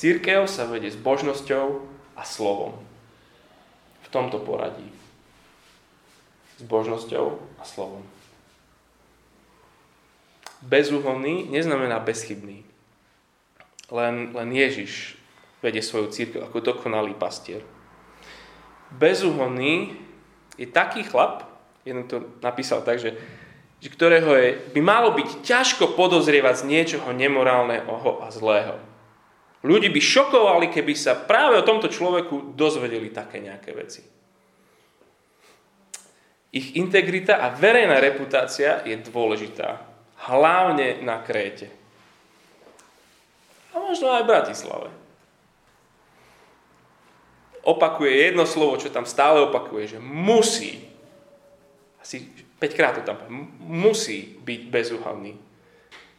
Církev 0.00 0.48
sa 0.48 0.64
vedie 0.64 0.88
s 0.88 0.96
božnosťou 0.96 1.84
a 2.16 2.22
slovom. 2.24 2.80
V 4.00 4.08
tomto 4.08 4.40
poradí. 4.40 4.88
S 6.56 6.64
božnosťou 6.64 7.36
a 7.60 7.64
slovom. 7.68 8.00
Bezúhonný 10.64 11.48
neznamená 11.52 12.00
bezchybný. 12.00 12.64
Len, 13.92 14.32
len 14.32 14.48
Ježiš 14.56 15.19
vedie 15.60 15.84
svoju 15.84 16.08
církev 16.08 16.40
ako 16.44 16.64
dokonalý 16.64 17.16
pastier. 17.16 17.60
Bezúhonný 18.90 19.94
je 20.58 20.66
taký 20.66 21.06
chlap, 21.06 21.46
jeden 21.86 22.04
to 22.10 22.36
napísal 22.42 22.82
tak, 22.82 22.98
že, 22.98 23.14
že 23.78 23.88
ktorého 23.88 24.34
je, 24.34 24.48
by 24.74 24.80
malo 24.82 25.14
byť 25.14 25.46
ťažko 25.46 25.94
podozrievať 25.94 26.64
z 26.64 26.68
niečoho 26.68 27.08
nemorálneho 27.14 28.20
a 28.20 28.28
zlého. 28.28 28.76
Ľudí 29.60 29.92
by 29.92 30.00
šokovali, 30.00 30.66
keby 30.72 30.96
sa 30.96 31.12
práve 31.14 31.60
o 31.60 31.66
tomto 31.68 31.92
človeku 31.92 32.56
dozvedeli 32.56 33.12
také 33.12 33.44
nejaké 33.44 33.76
veci. 33.76 34.00
Ich 36.50 36.74
integrita 36.74 37.38
a 37.38 37.54
verejná 37.54 38.02
reputácia 38.02 38.82
je 38.82 38.96
dôležitá. 38.98 39.86
Hlavne 40.26 40.98
na 41.04 41.22
Kréte. 41.22 41.70
A 43.70 43.78
možno 43.78 44.10
aj 44.10 44.26
v 44.26 44.30
Bratislave. 44.34 44.88
Opakuje 47.60 48.10
jedno 48.10 48.48
slovo, 48.48 48.80
čo 48.80 48.88
tam 48.88 49.04
stále 49.04 49.44
opakuje, 49.44 49.96
že 49.96 49.98
musí. 50.00 50.80
Asi 52.00 52.24
5 52.60 52.76
krát 52.76 52.96
to 52.96 53.04
tam 53.04 53.20
musí 53.60 54.40
byť 54.40 54.60
bezúhavný 54.72 55.36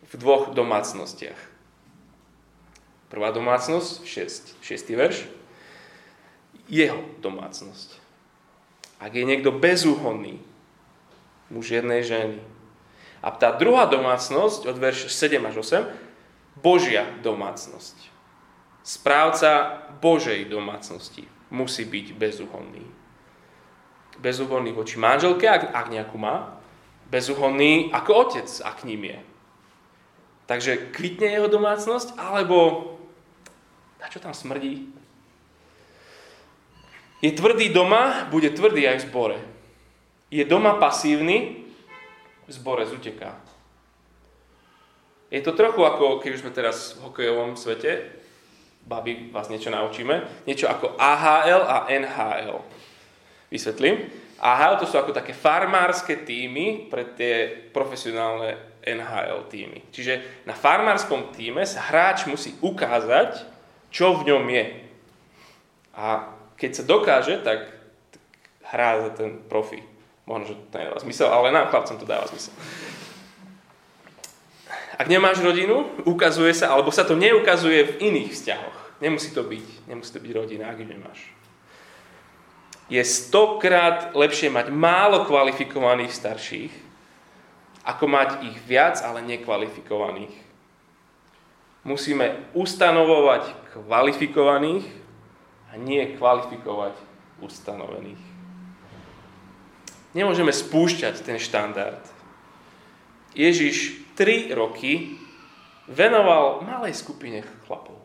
v 0.05 0.13
dvoch 0.17 0.53
domácnostiach. 0.53 1.39
Prvá 3.09 3.33
domácnosť, 3.33 4.07
6, 4.07 4.63
6. 4.63 4.99
verš. 4.99 5.27
Jeho 6.71 7.03
domácnosť. 7.19 7.99
Ak 9.01 9.11
je 9.17 9.25
niekto 9.25 9.51
bezúhonný, 9.51 10.39
muž 11.49 11.73
jednej 11.73 12.05
ženy. 12.05 12.39
A 13.21 13.33
tá 13.33 13.51
druhá 13.51 13.89
domácnosť, 13.89 14.69
od 14.69 14.77
verš 14.77 15.09
7 15.11 15.41
až 15.43 15.55
8, 15.61 15.89
Božia 16.61 17.05
domácnosť. 17.25 18.10
Správca 18.91 19.87
Božej 20.03 20.51
domácnosti 20.51 21.23
musí 21.47 21.87
byť 21.87 22.11
bezúhonný. 22.11 22.83
Bezúhonný 24.19 24.75
voči 24.75 24.99
manželke, 24.99 25.47
ak, 25.47 25.71
ak 25.71 25.87
nejakú 25.87 26.19
má. 26.19 26.59
Bezúhonný 27.07 27.87
ako 27.95 28.11
otec, 28.27 28.51
ak 28.67 28.83
ním 28.83 29.15
je. 29.15 29.19
Takže 30.43 30.91
kvitne 30.91 31.31
jeho 31.31 31.47
domácnosť, 31.47 32.19
alebo 32.19 32.91
a 34.03 34.11
čo 34.11 34.19
tam 34.19 34.35
smrdí? 34.35 34.91
Je 37.23 37.31
tvrdý 37.31 37.71
doma, 37.71 38.27
bude 38.27 38.51
tvrdý 38.51 38.91
aj 38.91 38.97
v 38.99 39.05
zbore. 39.07 39.39
Je 40.27 40.43
doma 40.43 40.75
pasívny, 40.75 41.63
v 42.43 42.51
zbore 42.51 42.83
zuteká. 42.83 43.39
Je 45.31 45.39
to 45.39 45.55
trochu 45.55 45.79
ako, 45.79 46.19
keď 46.19 46.29
už 46.35 46.41
sme 46.43 46.51
teraz 46.51 46.99
v 46.99 47.07
hokejovom 47.07 47.55
svete, 47.55 48.19
babi, 48.85 49.29
vás 49.31 49.47
niečo 49.47 49.69
naučíme, 49.69 50.45
niečo 50.45 50.67
ako 50.67 50.99
AHL 50.99 51.63
a 51.63 51.77
NHL. 51.87 52.57
Vysvetlím. 53.51 54.07
AHL 54.41 54.81
to 54.81 54.89
sú 54.89 54.97
ako 54.97 55.13
také 55.13 55.37
farmárske 55.37 56.25
týmy 56.25 56.89
pre 56.89 57.13
tie 57.13 57.49
profesionálne 57.69 58.81
NHL 58.81 59.45
týmy. 59.45 59.93
Čiže 59.93 60.45
na 60.49 60.57
farmárskom 60.57 61.29
týme 61.29 61.61
sa 61.63 61.85
hráč 61.93 62.25
musí 62.25 62.57
ukázať, 62.57 63.45
čo 63.93 64.17
v 64.17 64.33
ňom 64.33 64.43
je. 64.49 64.65
A 65.93 66.33
keď 66.57 66.71
sa 66.81 66.83
dokáže, 66.87 67.37
tak, 67.45 67.69
tak 68.09 68.21
hrá 68.73 69.05
za 69.05 69.09
ten 69.13 69.37
profi. 69.45 69.83
Možno, 70.25 70.53
že 70.53 70.55
to 70.69 70.77
nedáva 70.77 71.01
zmysel, 71.01 71.29
ale 71.29 71.53
nám 71.53 71.69
chlapcom 71.69 71.97
to 72.01 72.07
dáva 72.09 72.25
zmysel. 72.29 72.53
Ak 75.01 75.09
nemáš 75.09 75.41
rodinu, 75.41 75.89
ukazuje 76.05 76.53
sa, 76.53 76.69
alebo 76.69 76.93
sa 76.93 77.01
to 77.01 77.17
neukazuje 77.17 77.97
v 77.97 78.13
iných 78.13 78.37
vzťahoch. 78.37 79.01
Nemusí 79.01 79.33
to 79.33 79.41
byť, 79.41 79.89
nemusí 79.89 80.13
to 80.13 80.21
byť 80.21 80.31
rodina, 80.37 80.69
ak 80.69 80.77
ju 80.77 80.85
nemáš. 80.85 81.19
Je 82.85 83.01
stokrát 83.01 84.13
lepšie 84.13 84.53
mať 84.53 84.69
málo 84.69 85.25
kvalifikovaných 85.25 86.13
starších, 86.13 86.73
ako 87.81 88.05
mať 88.05 88.45
ich 88.45 88.61
viac, 88.69 89.01
ale 89.01 89.25
nekvalifikovaných 89.25 90.51
musíme 91.81 92.37
ustanovovať 92.53 93.73
kvalifikovaných 93.73 94.85
a 95.73 95.81
nie 95.81 96.13
kvalifikovať 96.13 96.93
ustanovených. 97.41 98.21
Nemôžeme 100.13 100.53
spúšťať 100.53 101.25
ten 101.25 101.41
štandard. 101.41 102.03
Ježiš 103.33 104.00
3 104.15 104.53
roky 104.53 105.17
venoval 105.87 106.61
malej 106.63 106.95
skupine 106.95 107.43
chlapov. 107.65 107.97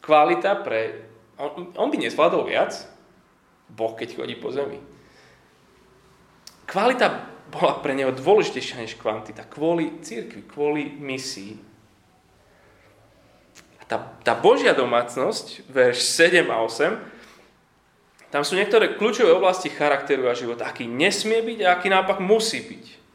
Kvalita 0.00 0.56
pre... 0.62 1.10
On, 1.36 1.68
on 1.76 1.88
by 1.92 1.96
nezvládol 2.00 2.48
viac, 2.48 2.72
Boh 3.68 3.92
keď 3.92 4.16
chodí 4.16 4.34
po 4.38 4.48
zemi. 4.54 4.80
Kvalita 6.64 7.28
bola 7.52 7.78
pre 7.78 7.92
neho 7.92 8.10
dôležitejšia 8.10 8.82
než 8.82 8.96
kvantita. 8.96 9.44
Kvôli 9.46 10.00
církvi, 10.00 10.46
kvôli 10.48 10.88
misii, 10.96 11.60
tá, 13.86 14.02
tá 14.26 14.34
Božia 14.34 14.74
domácnosť, 14.74 15.70
verš 15.70 16.02
7 16.02 16.50
a 16.50 16.58
8, 16.58 16.98
tam 18.34 18.42
sú 18.42 18.58
niektoré 18.58 18.98
kľúčové 18.98 19.30
oblasti 19.30 19.70
charakteru 19.70 20.26
a 20.26 20.34
života, 20.34 20.66
aký 20.66 20.90
nesmie 20.90 21.38
byť 21.46 21.58
a 21.62 21.78
aký 21.78 21.86
naopak 21.86 22.18
musí 22.18 22.58
byť. 22.66 23.05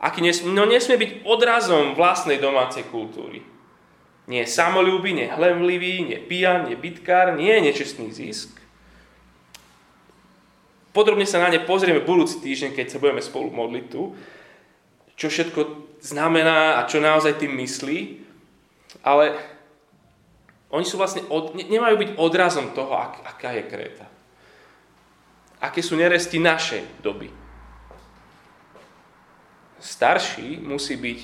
Aký 0.00 0.24
nesmie, 0.24 0.56
no 0.56 0.64
nesmie 0.64 0.96
byť 0.96 1.10
odrazom 1.28 1.92
vlastnej 1.92 2.40
domácej 2.40 2.88
kultúry. 2.88 3.44
Nie 4.24 4.48
je 4.48 4.54
samolúby, 4.56 5.12
nie 5.12 5.28
hlemlivý, 5.28 6.08
nie 6.08 6.16
pijan, 6.16 6.72
nie 6.72 6.76
bitkár, 6.80 7.36
nie 7.36 7.52
nečestný 7.60 8.08
zisk. 8.08 8.56
Podrobne 10.96 11.28
sa 11.28 11.38
na 11.38 11.52
ne 11.52 11.60
pozrieme 11.62 12.00
budúci 12.00 12.40
týždeň, 12.40 12.74
keď 12.74 12.86
sa 12.88 12.98
budeme 12.98 13.22
spolu 13.22 13.52
modliť 13.52 13.84
tu, 13.92 14.16
čo 15.20 15.28
všetko 15.28 15.60
znamená 16.00 16.80
a 16.80 16.88
čo 16.88 16.98
naozaj 16.98 17.36
tým 17.36 17.52
myslí. 17.60 17.98
Ale 19.04 19.36
oni 20.72 20.86
sú 20.86 20.96
vlastne 20.96 21.26
od, 21.28 21.52
nemajú 21.54 21.98
byť 22.00 22.10
odrazom 22.16 22.72
toho, 22.72 22.96
ak, 22.96 23.26
aká 23.36 23.52
je 23.58 23.62
Kréta. 23.68 24.06
Aké 25.60 25.84
sú 25.84 25.98
neresti 25.98 26.40
našej 26.40 27.04
doby. 27.04 27.28
Starší 29.80 30.60
musí 30.60 31.00
byť 31.00 31.20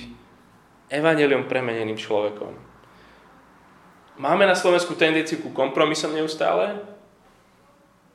evaneliom 0.88 1.44
premeneným 1.44 2.00
človekom. 2.00 2.56
Máme 4.16 4.48
na 4.48 4.56
Slovensku 4.56 4.96
tendenciu 4.96 5.44
ku 5.44 5.52
kompromisom 5.52 6.16
neustále, 6.16 6.80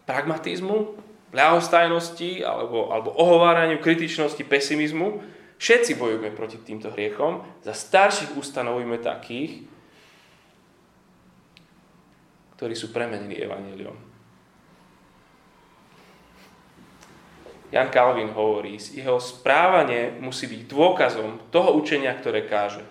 pragmatizmu, 0.10 0.98
ľahostajnosti 1.32 2.42
alebo, 2.42 2.90
alebo 2.90 3.14
ohováraniu, 3.16 3.80
kritičnosti, 3.80 4.42
pesimizmu. 4.44 5.22
Všetci 5.62 5.96
bojujeme 5.96 6.34
proti 6.34 6.58
týmto 6.58 6.90
hriechom. 6.90 7.46
Za 7.62 7.78
starších 7.78 8.34
ustanovujeme 8.34 8.98
takých, 8.98 9.62
ktorí 12.58 12.74
sú 12.74 12.90
premenení 12.90 13.38
evaníliom. 13.38 14.11
Jan 17.72 17.88
Calvin 17.88 18.36
hovorí, 18.36 18.76
jeho 18.76 19.16
správanie 19.24 20.20
musí 20.20 20.44
byť 20.52 20.62
dôkazom 20.68 21.40
toho 21.56 21.72
učenia, 21.80 22.12
ktoré 22.12 22.44
káže. 22.44 22.84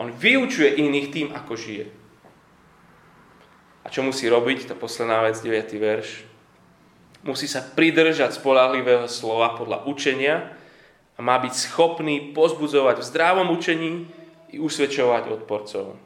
On 0.00 0.08
vyučuje 0.08 0.80
iných 0.80 1.08
tým, 1.12 1.28
ako 1.36 1.52
žije. 1.52 1.86
A 3.84 3.92
čo 3.92 4.00
musí 4.00 4.24
robiť? 4.28 4.72
Tá 4.72 4.74
posledná 4.76 5.20
vec, 5.24 5.36
9. 5.44 5.68
verš. 5.76 6.24
Musí 7.26 7.44
sa 7.44 7.60
pridržať 7.60 8.40
spolahlivého 8.40 9.04
slova 9.10 9.52
podľa 9.58 9.84
učenia 9.84 10.54
a 11.16 11.20
má 11.20 11.36
byť 11.36 11.54
schopný 11.56 12.30
pozbudzovať 12.32 13.02
v 13.02 13.08
zdravom 13.10 13.48
učení 13.50 14.06
i 14.54 14.62
usvedčovať 14.62 15.34
odporcov. 15.34 15.98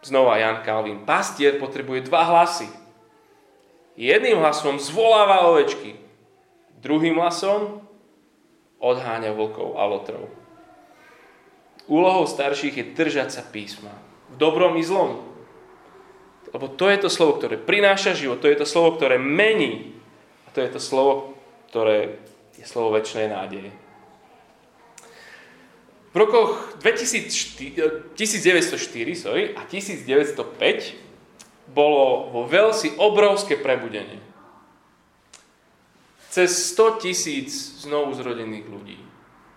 Znova 0.00 0.38
Jan 0.40 0.64
Kalvin. 0.64 1.04
Pastier 1.04 1.58
potrebuje 1.60 2.08
dva 2.08 2.24
hlasy. 2.26 2.85
Jedným 3.96 4.44
hlasom 4.44 4.76
zvoláva 4.76 5.48
ovečky, 5.48 5.96
druhým 6.84 7.16
hlasom 7.16 7.80
odháňa 8.76 9.32
vlkov 9.32 9.80
a 9.80 9.82
lotrov. 9.88 10.28
Úlohou 11.88 12.28
starších 12.28 12.76
je 12.76 12.92
držať 12.92 13.28
sa 13.32 13.42
písma. 13.42 13.94
V 14.30 14.36
dobrom 14.36 14.76
i 14.76 14.84
zlom. 14.84 15.24
Lebo 16.52 16.68
to 16.68 16.92
je 16.92 16.98
to 17.00 17.10
slovo, 17.10 17.40
ktoré 17.40 17.56
prináša 17.56 18.12
život, 18.12 18.44
to 18.44 18.52
je 18.52 18.58
to 18.58 18.66
slovo, 18.68 19.00
ktoré 19.00 19.16
mení. 19.16 19.96
A 20.44 20.52
to 20.52 20.60
je 20.60 20.70
to 20.70 20.80
slovo, 20.82 21.34
ktoré 21.72 22.20
je 22.60 22.64
slovo 22.68 22.92
väčšnej 22.96 23.32
nádeje. 23.32 23.70
V 26.12 26.16
rokoch 26.16 26.80
2004, 26.80 28.16
1904 28.16 28.72
sorry, 29.12 29.52
a 29.52 29.68
1905 29.68 31.05
bolo 31.76 32.32
vo 32.32 32.48
Velsi 32.48 32.96
obrovské 32.96 33.60
prebudenie. 33.60 34.24
Cez 36.32 36.72
100 36.72 37.04
tisíc 37.04 37.52
znovu 37.84 38.16
zrodených 38.16 38.64
ľudí. 38.64 38.96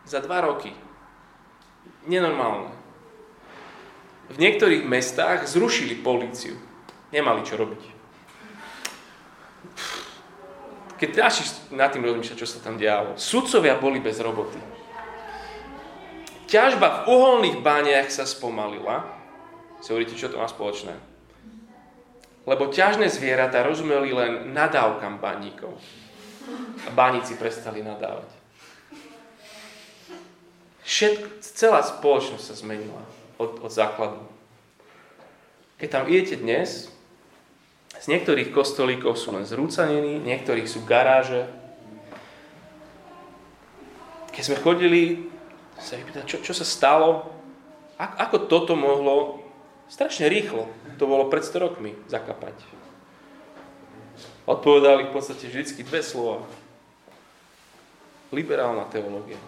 Za 0.03 0.20
dva 0.20 0.43
roky. 0.43 0.76
Nenormálne. 2.11 2.76
V 4.30 4.36
niektorých 4.36 4.84
mestách 4.84 5.47
zrušili 5.47 5.95
políciu. 5.95 6.59
Nemali 7.15 7.41
čo 7.47 7.55
robiť. 7.55 7.82
Keď 10.99 11.09
začneš 11.15 11.49
nad 11.72 11.95
tým 11.95 12.03
rozmýšľať, 12.03 12.36
čo 12.36 12.47
sa 12.47 12.59
tam 12.59 12.76
dialo. 12.76 13.15
Sudcovia 13.15 13.80
boli 13.80 14.03
bez 14.03 14.20
roboty. 14.20 14.59
Ťažba 16.51 16.88
v 16.88 16.99
uholných 17.07 17.63
bániach 17.63 18.11
sa 18.11 18.28
spomalila. 18.28 19.07
Si 19.80 19.95
hovoríte, 19.95 20.20
čo 20.20 20.28
to 20.28 20.41
má 20.41 20.49
spoločné? 20.49 21.18
Lebo 22.50 22.74
ťažné 22.74 23.14
zvieratá 23.14 23.62
rozumeli 23.62 24.10
len 24.10 24.32
nadávkam 24.58 25.22
baníkov. 25.22 25.78
A 26.82 26.89
bánici 26.89 27.38
prestali 27.38 27.86
nadávať. 27.86 28.26
Všetko, 30.82 31.45
celá 31.45 31.86
spoločnosť 31.86 32.41
sa 32.41 32.58
zmenila 32.58 33.06
od, 33.38 33.62
od 33.62 33.70
základu. 33.70 34.26
Keď 35.78 35.89
tam 35.93 36.10
idete 36.10 36.41
dnes, 36.41 36.89
z 37.93 38.06
niektorých 38.10 38.50
kostolíkov 38.50 39.14
sú 39.22 39.30
len 39.38 39.45
zrúcanení, 39.45 40.18
niektorých 40.18 40.66
sú 40.66 40.82
garáže. 40.89 41.45
Keď 44.34 44.41
sme 44.41 44.58
chodili 44.58 45.30
sa 45.78 46.02
vypýtať, 46.02 46.26
čo, 46.26 46.41
čo 46.41 46.54
sa 46.58 46.66
stalo, 46.66 47.30
ako, 48.02 48.16
ako 48.18 48.38
toto 48.50 48.74
mohlo 48.74 49.45
strašne 49.86 50.26
rýchlo, 50.26 50.66
to 51.00 51.08
bolo 51.08 51.32
pred 51.32 51.41
100 51.41 51.64
rokmi, 51.64 51.95
zakapať. 52.12 52.60
Odpovedali 54.43 55.08
v 55.08 55.14
podstate 55.16 55.47
vždy 55.47 55.88
dve 55.88 56.04
slova. 56.04 56.43
Liberálna 58.36 58.84
teológia. 58.91 59.39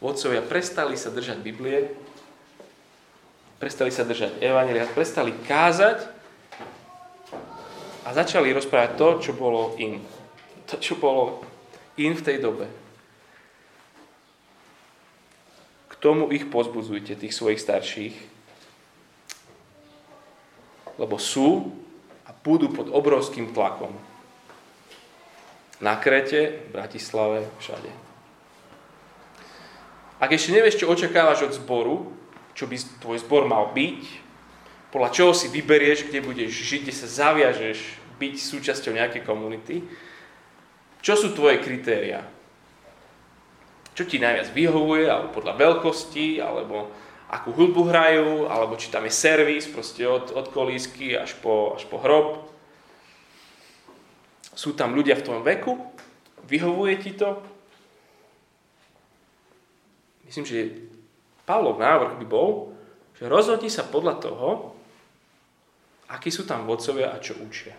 Vodcovia 0.00 0.40
prestali 0.40 0.96
sa 0.96 1.12
držať 1.12 1.44
Biblie, 1.44 1.92
prestali 3.60 3.92
sa 3.92 4.02
držať 4.02 4.40
Evangelia, 4.40 4.88
prestali 4.88 5.36
kázať 5.44 6.08
a 8.04 8.08
začali 8.16 8.52
rozprávať 8.56 8.96
to, 8.96 9.08
čo 9.20 9.32
bolo 9.36 9.76
in. 9.76 10.00
To, 10.72 10.80
čo 10.80 10.96
bolo 10.96 11.44
in 12.00 12.16
v 12.16 12.24
tej 12.24 12.40
dobe. 12.40 12.66
tomu 16.06 16.30
ich 16.30 16.46
pozbudzujte, 16.46 17.18
tých 17.18 17.34
svojich 17.34 17.58
starších, 17.58 18.14
lebo 20.96 21.16
sú 21.16 21.72
a 22.26 22.32
budú 22.32 22.72
pod 22.72 22.90
obrovským 22.90 23.52
tlakom. 23.52 23.92
Na 25.80 26.00
Krete, 26.00 26.66
v 26.66 26.68
Bratislave, 26.72 27.44
všade. 27.60 27.92
Ak 30.16 30.32
ešte 30.32 30.56
nevieš, 30.56 30.80
čo 30.80 30.88
očakávaš 30.88 31.44
od 31.44 31.52
zboru, 31.52 32.08
čo 32.56 32.64
by 32.64 32.76
tvoj 33.04 33.20
zbor 33.20 33.44
mal 33.44 33.76
byť, 33.76 34.24
podľa 34.88 35.12
čoho 35.12 35.32
si 35.36 35.52
vyberieš, 35.52 36.08
kde 36.08 36.24
budeš 36.24 36.56
žiť, 36.56 36.80
kde 36.88 36.94
sa 36.96 37.08
zaviažeš 37.08 37.78
byť 38.16 38.34
súčasťou 38.40 38.96
nejakej 38.96 39.22
komunity, 39.28 39.84
čo 41.04 41.12
sú 41.12 41.36
tvoje 41.36 41.60
kritéria? 41.60 42.24
čo 43.96 44.04
ti 44.04 44.20
najviac 44.20 44.52
vyhovuje, 44.52 45.08
alebo 45.08 45.32
podľa 45.32 45.56
veľkosti, 45.56 46.44
alebo 46.44 46.92
akú 47.26 47.50
hudbu 47.50 47.90
hrajú, 47.90 48.46
alebo 48.46 48.78
či 48.78 48.90
tam 48.90 49.02
je 49.06 49.14
servis, 49.14 49.66
proste 49.66 50.06
od, 50.06 50.30
od 50.30 50.46
kolísky 50.54 51.18
až 51.18 51.34
po, 51.42 51.74
až 51.74 51.86
po 51.90 51.98
hrob. 51.98 52.46
Sú 54.54 54.72
tam 54.78 54.94
ľudia 54.94 55.18
v 55.18 55.26
tom 55.26 55.38
veku? 55.42 55.76
Vyhovuje 56.46 56.94
ti 57.02 57.12
to? 57.18 57.42
Myslím, 60.26 60.46
že 60.46 60.58
Pavlov 61.46 61.78
návrh 61.78 62.18
by 62.22 62.26
bol, 62.26 62.74
že 63.18 63.30
rozhodni 63.30 63.70
sa 63.70 63.86
podľa 63.86 64.14
toho, 64.18 64.74
akí 66.10 66.30
sú 66.30 66.46
tam 66.46 66.66
vodcovia 66.66 67.14
a 67.14 67.22
čo 67.22 67.38
učia. 67.38 67.74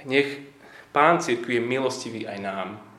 Nech 0.00 0.50
Pán 0.90 1.22
církvi 1.22 1.60
je 1.60 1.62
milostivý 1.62 2.26
aj 2.26 2.38
nám. 2.42 2.89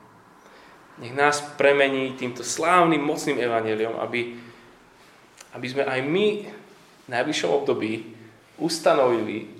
Nech 1.02 1.18
nás 1.18 1.42
premení 1.58 2.14
týmto 2.14 2.46
slávnym, 2.46 3.02
mocným 3.02 3.42
evaneliom, 3.42 3.98
aby, 3.98 4.38
aby 5.50 5.66
sme 5.66 5.82
aj 5.82 5.98
my 5.98 6.26
v 7.02 7.08
najbližšom 7.10 7.50
období 7.50 8.14
ustanovili 8.62 9.50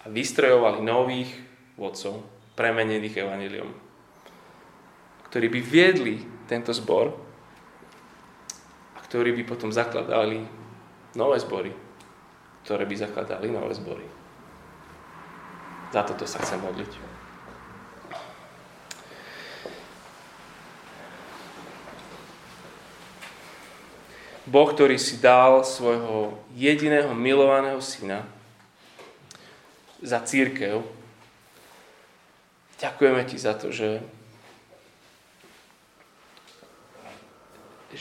a 0.00 0.08
vystrojovali 0.08 0.80
nových 0.80 1.28
vodcov, 1.76 2.24
premenených 2.56 3.20
evaneliom, 3.20 3.68
ktorí 5.28 5.52
by 5.52 5.60
viedli 5.60 6.16
tento 6.48 6.72
zbor 6.72 7.12
a 8.96 8.98
ktorí 9.04 9.36
by 9.36 9.42
potom 9.44 9.68
zakladali 9.68 10.40
nové 11.12 11.36
zbory, 11.44 11.68
ktoré 12.64 12.88
by 12.88 12.94
zakladali 12.96 13.52
nové 13.52 13.76
zbory. 13.76 14.08
Za 15.92 16.08
toto 16.08 16.24
sa 16.24 16.40
chcem 16.40 16.64
modliť. 16.64 17.05
Boh, 24.46 24.70
ktorý 24.70 24.94
si 24.94 25.18
dal 25.18 25.66
svojho 25.66 26.38
jediného 26.54 27.10
milovaného 27.10 27.82
syna 27.82 28.22
za 29.98 30.22
církev, 30.22 30.86
ďakujeme 32.78 33.22
ti 33.26 33.36
za 33.42 33.58
to, 33.58 33.74
že, 33.74 33.98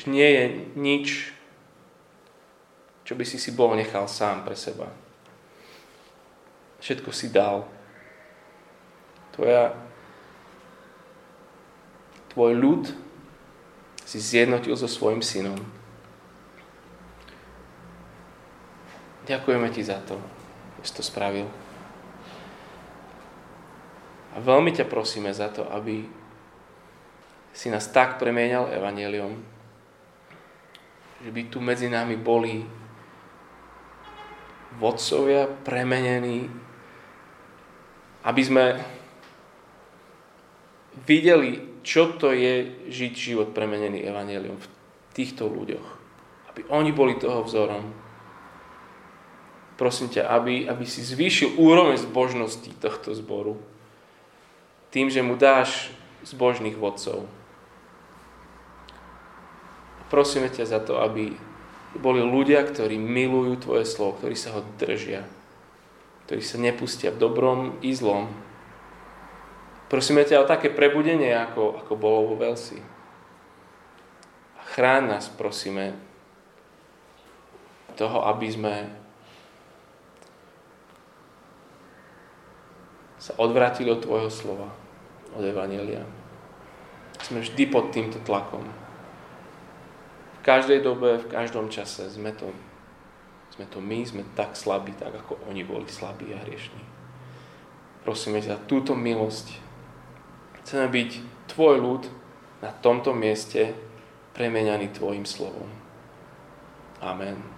nie 0.06 0.30
je 0.30 0.46
nič, 0.78 1.08
čo 3.06 3.18
by 3.18 3.26
si 3.26 3.41
si 3.41 3.50
Boh 3.50 3.74
nechal 3.74 4.06
sám 4.06 4.46
pre 4.46 4.54
seba. 4.54 4.89
Všetko 6.82 7.10
si 7.10 7.34
dal 7.34 7.66
tvoja, 9.34 9.74
tvoj 12.34 12.54
ľud 12.54 12.84
si 14.06 14.22
zjednotil 14.22 14.78
so 14.78 14.86
svojim 14.86 15.26
synom. 15.26 15.58
Ďakujeme 19.26 19.73
ti 19.73 19.82
za 19.82 19.97
to, 20.05 20.21
že 20.82 20.89
si 20.89 20.93
to 20.93 21.03
spravil. 21.03 21.49
A 24.36 24.43
veľmi 24.43 24.69
ťa 24.69 24.86
prosíme 24.86 25.34
za 25.34 25.49
to, 25.49 25.65
aby 25.65 26.05
si 27.55 27.71
nás 27.71 27.88
tak 27.89 28.19
premienial 28.19 28.67
evaneliom, 28.69 29.34
že 31.23 31.30
by 31.32 31.41
tu 31.47 31.57
medzi 31.63 31.88
nami 31.88 32.19
boli 32.19 32.61
vodcovia 34.76 35.47
premenení, 35.47 36.51
aby 38.28 38.41
sme 38.43 38.65
videli, 41.07 41.80
čo 41.80 42.13
to 42.19 42.36
je 42.36 42.86
žiť 42.91 43.13
život 43.15 43.49
premenený 43.55 44.03
evanelium 44.03 44.59
v 44.59 44.67
týchto 45.15 45.47
ľuďoch. 45.47 45.88
Aby 46.51 46.61
oni 46.69 46.91
boli 46.91 47.15
toho 47.15 47.47
vzorom. 47.47 48.05
Prosím 49.76 50.07
ťa, 50.07 50.32
aby, 50.32 50.67
aby 50.71 50.86
si 50.88 51.03
zvýšil 51.03 51.59
úroveň 51.59 51.99
zbožnosti 51.99 52.71
tohto 52.80 53.11
zboru 53.11 53.59
tým, 54.95 55.11
že 55.11 55.19
mu 55.19 55.36
dáš 55.36 55.91
zbožných 56.23 56.80
vodcov. 56.80 57.28
Prosíme 60.07 60.47
ťa 60.47 60.63
za 60.63 60.80
to, 60.80 61.03
aby 61.03 61.36
boli 61.99 62.23
ľudia, 62.23 62.63
ktorí 62.63 62.95
milujú 62.95 63.59
Tvoje 63.59 63.84
slovo, 63.84 64.15
ktorí 64.15 64.39
sa 64.39 64.55
ho 64.55 64.63
držia, 64.80 65.28
ktorí 66.28 66.39
sa 66.39 66.55
nepustia 66.55 67.11
v 67.11 67.19
dobrom 67.19 67.59
i 67.84 67.91
zlom, 67.91 68.32
Prosíme 69.86 70.26
ťa 70.26 70.41
o 70.41 70.49
také 70.49 70.73
prebudenie, 70.73 71.30
ako, 71.30 71.86
ako 71.86 71.93
bolo 71.93 72.34
vo 72.34 72.36
Velsi. 72.41 72.82
chráň 74.76 75.07
nás, 75.07 75.30
prosíme, 75.30 75.93
toho, 77.95 78.28
aby 78.28 78.47
sme 78.51 78.76
sa 83.26 83.34
odvrátili 83.41 83.89
od 83.89 84.05
Tvojho 84.05 84.30
slova, 84.30 84.69
od 85.34 85.41
Evanelia. 85.41 86.05
Sme 87.26 87.41
vždy 87.41 87.73
pod 87.73 87.89
týmto 87.89 88.21
tlakom. 88.21 88.61
V 90.38 90.39
každej 90.45 90.86
dobe, 90.86 91.17
v 91.17 91.32
každom 91.34 91.73
čase 91.73 92.05
sme 92.05 92.30
to, 92.38 92.53
sme 93.57 93.65
to 93.65 93.82
my, 93.82 94.05
sme 94.05 94.21
tak 94.38 94.53
slabí, 94.53 94.93
tak 94.93 95.09
ako 95.09 95.41
oni 95.49 95.65
boli 95.65 95.89
slabí 95.89 96.38
a 96.38 96.41
hriešní. 96.45 96.86
Prosíme 98.05 98.38
za 98.45 98.61
túto 98.69 98.93
milosť. 98.93 99.57
Chceme 100.61 100.86
byť 100.86 101.34
Tvoj 101.49 101.82
ľud 101.82 102.03
na 102.61 102.69
tomto 102.78 103.09
mieste 103.17 103.73
premenianý 104.38 104.93
Tvojim 104.93 105.26
slovom. 105.26 105.69
Amen. 107.01 107.55